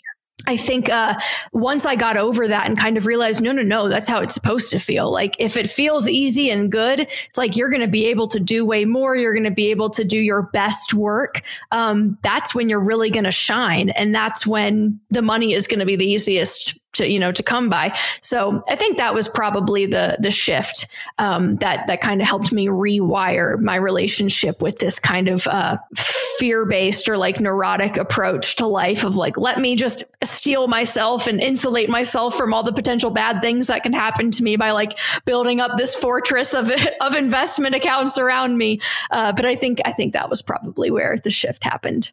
I 0.47 0.57
think 0.57 0.89
uh, 0.89 1.15
once 1.53 1.87
I 1.87 1.97
got 1.97 2.17
over 2.17 2.49
that 2.49 2.67
and 2.67 2.79
kind 2.79 2.97
of 2.97 3.07
realized, 3.07 3.43
no, 3.43 3.53
no, 3.53 3.63
no, 3.63 3.89
that's 3.89 4.09
how 4.09 4.21
it's 4.21 4.35
supposed 4.35 4.71
to 4.71 4.79
feel. 4.79 5.11
Like 5.11 5.37
if 5.39 5.57
it 5.57 5.69
feels 5.69 6.09
easy 6.09 6.51
and 6.51 6.71
good, 6.71 7.01
it's 7.01 7.39
like 7.39 7.57
you're 7.57 7.69
going 7.69 7.83
to 7.83 7.89
be 7.89 8.07
able 8.07 8.27
to 8.29 8.41
do 8.41 8.65
way 8.65 8.85
more. 8.85 9.17
You're 9.17 9.35
going 9.35 9.45
to 9.45 9.51
be 9.51 9.71
able 9.71 9.91
to 9.91 10.05
do 10.05 10.19
your 10.19 10.43
best 10.43 10.95
work. 10.95 11.43
Um, 11.73 12.19
that's 12.23 12.55
when 12.55 12.69
you're 12.69 12.81
really 12.81 13.11
going 13.11 13.25
to 13.25 13.33
shine, 13.33 13.91
and 13.91 14.15
that's 14.15 14.47
when 14.47 15.01
the 15.11 15.23
money 15.23 15.53
is 15.53 15.67
going 15.67 15.81
to 15.81 15.87
be 15.87 15.97
the 15.97 16.07
easiest 16.07 16.81
to 16.93 17.09
you 17.09 17.19
know 17.19 17.33
to 17.33 17.43
come 17.43 17.69
by. 17.69 17.97
So 18.23 18.61
I 18.69 18.77
think 18.77 18.97
that 18.97 19.15
was 19.15 19.29
probably 19.29 19.87
the 19.87 20.17
the 20.21 20.31
shift 20.31 20.87
um, 21.19 21.57
that 21.57 21.87
that 21.87 22.01
kind 22.01 22.21
of 22.21 22.27
helped 22.27 22.53
me 22.53 22.67
rewire 22.67 23.59
my 23.59 23.77
relationship 23.77 24.61
with 24.61 24.79
this 24.79 24.99
kind 24.99 25.29
of 25.29 25.47
uh, 25.47 25.79
fear 26.41 26.65
based 26.65 27.07
or 27.07 27.19
like 27.19 27.39
neurotic 27.39 27.99
approach 27.99 28.57
to 28.57 28.67
life 28.67 29.05
of 29.05 29.15
like 29.15 29.37
let 29.37 29.61
me 29.61 29.77
just 29.77 30.05
steel 30.25 30.69
myself 30.69 31.27
and 31.27 31.39
insulate 31.39 31.91
myself 31.91 32.35
from 32.35 32.55
all 32.55 32.63
the 32.63 32.73
potential 32.73 33.11
bad 33.11 33.43
things 33.43 33.67
that 33.67 33.83
can 33.83 33.93
happen 33.93 34.31
to 34.31 34.43
me 34.43 34.57
by 34.57 34.71
like 34.71 34.99
building 35.27 35.61
up 35.61 35.77
this 35.77 35.95
fortress 35.95 36.55
of 36.55 36.73
of 37.03 37.15
investment 37.15 37.75
accounts 37.75 38.17
around 38.17 38.57
me. 38.57 38.81
Uh, 39.11 39.35
but 39.35 39.45
I 39.45 39.55
think 39.55 39.81
I 39.85 39.93
think 39.93 40.15
that 40.15 40.31
was 40.31 40.41
probably 40.41 40.91
where 40.91 41.19
the 41.23 41.31
shift 41.31 41.63
happened. 41.63 42.11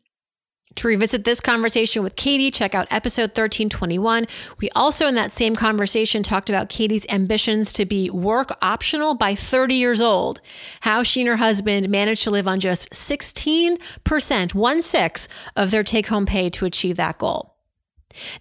To 0.78 0.88
revisit 0.88 1.24
this 1.24 1.42
conversation 1.42 2.04
with 2.04 2.16
Katie, 2.16 2.52
check 2.52 2.76
out 2.76 2.88
episode 2.92 3.32
1321. 3.32 4.28
We 4.60 4.70
also, 4.76 5.08
in 5.08 5.16
that 5.16 5.34
same 5.34 5.56
conversation, 5.56 6.22
talked 6.22 6.52
about 6.52 6.70
Katie's 6.70 7.08
ambitions 7.10 7.74
to 7.74 7.86
be 7.86 8.12
work 8.12 8.56
optional 8.62 9.16
by 9.16 9.34
30 9.34 9.74
years 9.74 10.02
old, 10.02 10.40
how 10.82 11.02
she 11.02 11.22
and 11.22 11.30
her 11.30 11.38
husband 11.38 11.90
managed 11.90 12.24
to 12.24 12.32
live 12.32 12.48
on 12.48 12.60
just 12.60 12.92
16%, 12.92 14.54
one 14.54 14.82
six 14.84 15.28
of 15.56 15.72
their 15.72 15.84
take 15.84 16.08
home 16.08 16.28
pay 16.28 16.48
to 16.50 16.66
achieve 16.66 16.96
that 16.98 17.18
goal. 17.18 17.57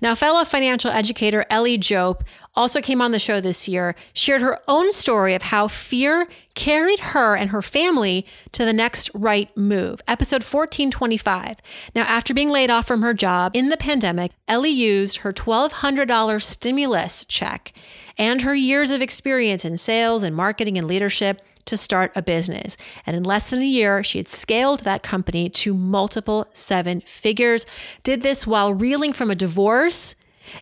Now, 0.01 0.15
fellow 0.15 0.45
financial 0.45 0.91
educator 0.91 1.45
Ellie 1.51 1.79
Jope 1.79 2.25
also 2.55 2.81
came 2.81 3.03
on 3.03 3.11
the 3.11 3.19
show 3.19 3.41
this 3.41 3.69
year, 3.69 3.95
shared 4.13 4.41
her 4.41 4.59
own 4.67 4.93
story 4.93 5.35
of 5.35 5.43
how 5.43 5.69
fear 5.69 6.27
carried 6.55 7.01
her 7.01 7.37
and 7.37 7.51
her 7.51 7.63
family 7.63 8.27
to 8.53 8.65
the 8.65 8.73
next 8.73 9.11
right 9.15 9.55
move. 9.57 10.01
Episode 10.09 10.43
1425. 10.43 11.57
Now, 11.95 12.03
after 12.03 12.33
being 12.33 12.51
laid 12.51 12.71
off 12.71 12.87
from 12.87 13.03
her 13.03 13.15
job 13.15 13.53
in 13.55 13.69
the 13.69 13.77
pandemic, 13.77 14.33
Ellie 14.49 14.71
used 14.71 15.19
her 15.19 15.33
$1,200 15.33 16.43
stimulus 16.43 17.25
check 17.25 17.73
and 18.19 18.43
her 18.43 18.55
years 18.55 18.91
of 18.91 19.03
experience 19.03 19.65
in 19.65 19.77
sales 19.77 20.23
and 20.23 20.35
marketing 20.35 20.79
and 20.79 20.87
leadership 20.87 21.43
to 21.67 21.77
start 21.77 22.13
a 22.17 22.23
business. 22.23 22.77
And 23.07 23.17
in 23.17 23.23
less 23.23 23.51
than 23.51 23.61
a 23.61 23.67
year, 23.67 24.03
she 24.03 24.19
had 24.19 24.29
scaled 24.29 24.81
that 24.81 25.03
company 25.03 25.49
to 25.51 25.75
multiple 25.75 26.47
seven 26.53 27.03
figures, 27.03 27.67
did 28.03 28.23
this 28.23 28.47
while 28.47 28.73
reeling 28.73 29.13
from 29.13 29.31
a 29.31 29.35
divorce 29.35 30.15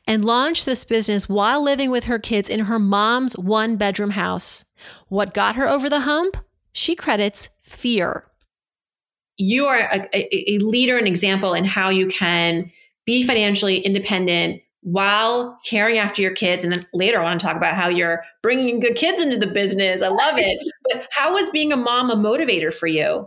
and 0.07 0.25
launched 0.25 0.67
this 0.67 0.85
business 0.85 1.29
while 1.29 1.63
living 1.63 1.91
with 1.91 2.05
her 2.05 2.19
kids 2.19 2.49
in 2.49 2.61
her 2.61 2.79
mom's 2.79 3.37
one 3.37 3.77
bedroom 3.77 4.11
house. 4.11 4.65
What 5.09 5.35
got 5.35 5.57
her 5.57 5.69
over 5.69 5.89
the 5.89 6.01
hump? 6.01 6.37
She 6.73 6.97
credits 6.97 7.51
fear. 7.63 8.27
You 9.37 9.67
are 9.67 9.81
a, 9.81 10.09
a, 10.15 10.59
leader 10.59 10.97
and 10.97 11.09
example 11.09 11.55
in 11.55 11.65
how 11.65 11.89
you 11.89 12.07
can 12.07 12.71
be 13.05 13.27
financially 13.27 13.79
independent 13.79 14.63
while 14.85 15.59
caring 15.65 15.97
after 15.97 16.21
your 16.23 16.35
kids. 16.35 16.63
And 16.63 16.73
then 16.73 16.87
later 16.93 17.19
I 17.19 17.23
want 17.23 17.41
to 17.41 17.47
talk 17.47 17.57
about 17.57 17.75
how 17.75 17.89
you're 17.89 18.23
bringing 18.43 18.81
good 18.81 18.97
kids 18.97 19.21
into 19.21 19.39
the 19.39 19.47
business. 19.47 20.03
I 20.03 20.09
love 20.09 20.37
it. 20.37 20.73
but 20.93 21.09
how 21.11 21.33
was 21.33 21.51
being 21.51 21.73
a 21.73 21.77
mom 21.77 22.11
a 22.11 22.17
motivator 22.17 22.73
for 22.73 22.87
you? 22.87 23.27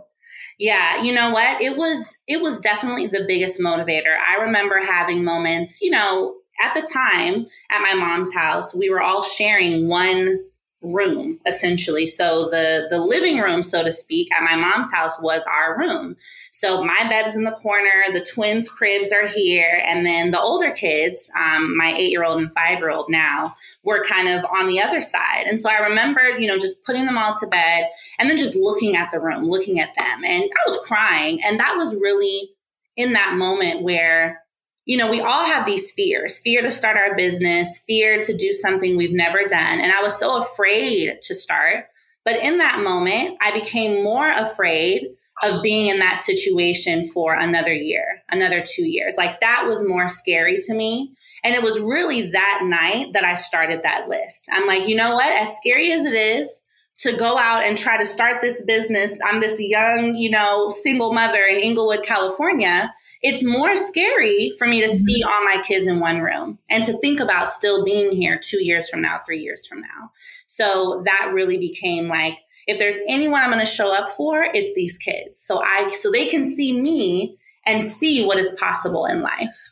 Yeah, 0.58 1.02
you 1.02 1.12
know 1.12 1.30
what? 1.30 1.60
It 1.60 1.76
was 1.76 2.20
it 2.26 2.42
was 2.42 2.60
definitely 2.60 3.06
the 3.06 3.24
biggest 3.28 3.60
motivator. 3.60 4.16
I 4.18 4.42
remember 4.42 4.78
having 4.78 5.24
moments, 5.24 5.80
you 5.80 5.90
know, 5.90 6.36
at 6.60 6.74
the 6.74 6.82
time 6.82 7.46
at 7.70 7.82
my 7.82 7.94
mom's 7.94 8.34
house, 8.34 8.74
we 8.74 8.90
were 8.90 9.02
all 9.02 9.22
sharing 9.22 9.88
one 9.88 10.38
room 10.80 11.40
essentially. 11.44 12.06
So 12.06 12.48
the 12.50 12.86
the 12.88 13.00
living 13.00 13.38
room 13.38 13.62
so 13.64 13.82
to 13.82 13.90
speak 13.90 14.32
at 14.32 14.44
my 14.44 14.54
mom's 14.54 14.92
house 14.92 15.20
was 15.20 15.44
our 15.46 15.76
room. 15.76 16.16
So 16.52 16.84
my 16.84 17.04
bed 17.08 17.26
is 17.26 17.36
in 17.36 17.44
the 17.44 17.52
corner 17.52 18.04
the 18.12 18.24
twins 18.24 18.68
cribs 18.68 19.10
are 19.10 19.26
here 19.26 19.82
and 19.84 20.06
then 20.06 20.30
the 20.30 20.40
older 20.40 20.70
kids 20.70 21.32
um, 21.38 21.76
my 21.76 21.92
eight 21.96 22.10
year 22.10 22.24
old 22.24 22.40
and 22.40 22.52
five 22.54 22.78
year 22.78 22.90
old 22.90 23.06
now 23.08 23.56
were 23.82 24.04
kind 24.08 24.28
of 24.28 24.44
on 24.44 24.68
the 24.68 24.80
other 24.80 25.02
side. 25.02 25.46
And 25.48 25.60
so 25.60 25.68
i 25.68 25.78
remembered 25.78 26.40
you 26.40 26.46
know 26.46 26.58
just 26.58 26.84
putting 26.84 27.06
them 27.06 27.18
all 27.18 27.34
to 27.34 27.46
bed 27.48 27.88
and 28.18 28.30
then 28.30 28.36
just 28.36 28.54
looking 28.54 28.94
at 28.94 29.10
the 29.10 29.20
room 29.20 29.44
looking 29.44 29.80
at 29.80 29.94
them. 29.96 30.24
And 30.24 30.44
i 30.44 30.68
was 30.68 30.78
crying. 30.86 31.42
And 31.44 31.58
that 31.58 31.76
was 31.76 31.94
really 32.00 32.50
in 32.96 33.14
that 33.14 33.34
moment 33.34 33.82
where 33.82 34.42
you 34.88 34.96
know, 34.96 35.10
we 35.10 35.20
all 35.20 35.44
have 35.44 35.66
these 35.66 35.90
fears 35.90 36.38
fear 36.38 36.62
to 36.62 36.70
start 36.70 36.96
our 36.96 37.14
business, 37.14 37.84
fear 37.86 38.22
to 38.22 38.34
do 38.34 38.54
something 38.54 38.96
we've 38.96 39.12
never 39.12 39.44
done. 39.46 39.80
And 39.80 39.92
I 39.92 40.00
was 40.00 40.18
so 40.18 40.40
afraid 40.40 41.20
to 41.20 41.34
start. 41.34 41.84
But 42.24 42.42
in 42.42 42.56
that 42.58 42.80
moment, 42.82 43.36
I 43.42 43.52
became 43.52 44.02
more 44.02 44.30
afraid 44.30 45.08
of 45.42 45.62
being 45.62 45.88
in 45.88 45.98
that 45.98 46.16
situation 46.16 47.06
for 47.06 47.34
another 47.34 47.72
year, 47.72 48.22
another 48.30 48.64
two 48.66 48.88
years. 48.88 49.16
Like 49.18 49.40
that 49.40 49.66
was 49.68 49.86
more 49.86 50.08
scary 50.08 50.58
to 50.62 50.74
me. 50.74 51.12
And 51.44 51.54
it 51.54 51.62
was 51.62 51.78
really 51.78 52.30
that 52.30 52.62
night 52.64 53.12
that 53.12 53.24
I 53.24 53.34
started 53.34 53.82
that 53.82 54.08
list. 54.08 54.48
I'm 54.50 54.66
like, 54.66 54.88
you 54.88 54.96
know 54.96 55.14
what? 55.14 55.38
As 55.38 55.54
scary 55.54 55.92
as 55.92 56.06
it 56.06 56.14
is, 56.14 56.64
to 57.00 57.16
go 57.16 57.38
out 57.38 57.62
and 57.62 57.78
try 57.78 57.96
to 57.96 58.06
start 58.06 58.40
this 58.40 58.64
business. 58.64 59.16
I'm 59.24 59.38
this 59.38 59.60
young, 59.60 60.16
you 60.16 60.30
know, 60.30 60.68
single 60.70 61.12
mother 61.12 61.44
in 61.44 61.60
Inglewood, 61.60 62.02
California 62.02 62.92
it's 63.22 63.44
more 63.44 63.76
scary 63.76 64.52
for 64.58 64.66
me 64.66 64.80
to 64.80 64.88
see 64.88 65.22
mm-hmm. 65.22 65.28
all 65.28 65.44
my 65.44 65.62
kids 65.62 65.86
in 65.86 66.00
one 66.00 66.20
room 66.20 66.58
and 66.68 66.84
to 66.84 66.92
think 66.98 67.20
about 67.20 67.48
still 67.48 67.84
being 67.84 68.12
here 68.12 68.38
two 68.42 68.64
years 68.64 68.88
from 68.88 69.02
now, 69.02 69.18
three 69.26 69.40
years 69.40 69.66
from 69.66 69.80
now. 69.80 70.10
So 70.46 71.02
that 71.04 71.32
really 71.32 71.58
became 71.58 72.08
like, 72.08 72.36
if 72.66 72.78
there's 72.78 72.98
anyone 73.08 73.42
I'm 73.42 73.50
going 73.50 73.64
to 73.64 73.66
show 73.66 73.94
up 73.94 74.10
for, 74.10 74.44
it's 74.44 74.74
these 74.74 74.98
kids. 74.98 75.40
So 75.40 75.60
I, 75.62 75.90
so 75.92 76.10
they 76.10 76.26
can 76.26 76.44
see 76.44 76.78
me 76.78 77.36
and 77.64 77.82
see 77.82 78.24
what 78.26 78.38
is 78.38 78.52
possible 78.52 79.06
in 79.06 79.22
life. 79.22 79.70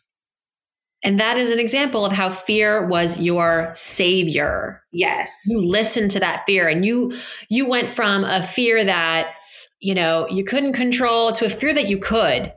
And 1.02 1.20
that 1.20 1.36
is 1.36 1.50
an 1.50 1.60
example 1.60 2.04
of 2.04 2.12
how 2.12 2.30
fear 2.30 2.86
was 2.86 3.20
your 3.20 3.70
savior. 3.74 4.82
Yes. 4.92 5.44
You 5.46 5.68
listened 5.68 6.10
to 6.12 6.20
that 6.20 6.44
fear 6.46 6.68
and 6.68 6.84
you 6.84 7.16
you 7.48 7.68
went 7.68 7.90
from 7.90 8.24
a 8.24 8.42
fear 8.42 8.82
that, 8.82 9.36
you 9.78 9.94
know, 9.94 10.26
you 10.28 10.42
couldn't 10.42 10.72
control 10.72 11.32
to 11.32 11.46
a 11.46 11.50
fear 11.50 11.72
that 11.74 11.86
you 11.86 11.98
could. 11.98 12.52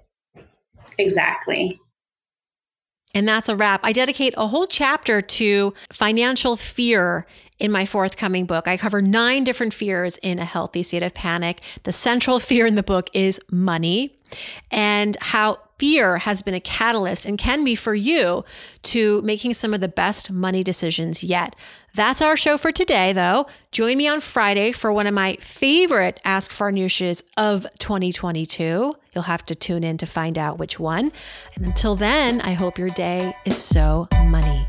Exactly. 0.99 1.71
And 3.15 3.27
that's 3.27 3.49
a 3.49 3.55
wrap. 3.55 3.79
I 3.83 3.91
dedicate 3.91 4.35
a 4.38 4.47
whole 4.47 4.67
chapter 4.67 5.21
to 5.21 5.73
financial 5.91 6.55
fear 6.55 7.25
in 7.57 7.71
my 7.71 7.85
forthcoming 7.85 8.45
book. 8.45 8.67
I 8.67 8.77
cover 8.77 9.01
nine 9.01 9.43
different 9.43 9.73
fears 9.73 10.17
in 10.17 10.38
a 10.38 10.45
healthy 10.45 10.83
state 10.83 11.01
of 11.01 11.15
panic. 11.15 11.62
The 11.83 11.91
central 11.91 12.39
fear 12.49 12.67
in 12.67 12.75
the 12.75 12.83
book 12.83 13.09
is 13.13 13.39
money 13.49 14.15
and 14.69 15.17
how 15.21 15.57
fear 15.80 16.18
has 16.18 16.42
been 16.42 16.54
a 16.54 16.60
catalyst 16.60 17.26
and 17.26 17.38
can 17.38 17.63
be 17.63 17.74
for 17.74 17.96
you 17.96 18.44
to 18.84 19.22
making 19.24 19.54
some 19.54 19.74
of 19.74 19.82
the 19.82 19.88
best 19.88 20.30
money 20.30 20.63
decisions 20.63 21.24
yet. 21.24 21.56
That's 21.96 22.22
our 22.22 22.38
show 22.38 22.58
for 22.58 22.72
today, 22.72 23.13
though. 23.13 23.48
Join 23.72 23.98
me 23.98 24.08
on 24.08 24.20
Friday 24.20 24.72
for 24.72 24.94
one 24.94 25.08
of 25.08 25.13
my 25.13 25.38
favorite 25.38 26.20
Ask 26.24 26.52
Farnooshes 26.52 27.24
of 27.38 27.65
2022. 27.80 28.94
You'll 29.13 29.24
have 29.24 29.46
to 29.48 29.56
tune 29.56 29.84
in 29.84 29.98
to 29.98 30.06
find 30.06 30.38
out 30.38 30.60
which 30.60 30.80
one. 30.80 31.12
And 31.56 31.65
until 31.65 31.96
then, 31.96 32.42
I 32.42 32.54
hope 32.54 32.78
your 32.78 32.89
day 32.89 33.34
is 33.46 33.58
so 33.58 34.08
money. 34.28 34.68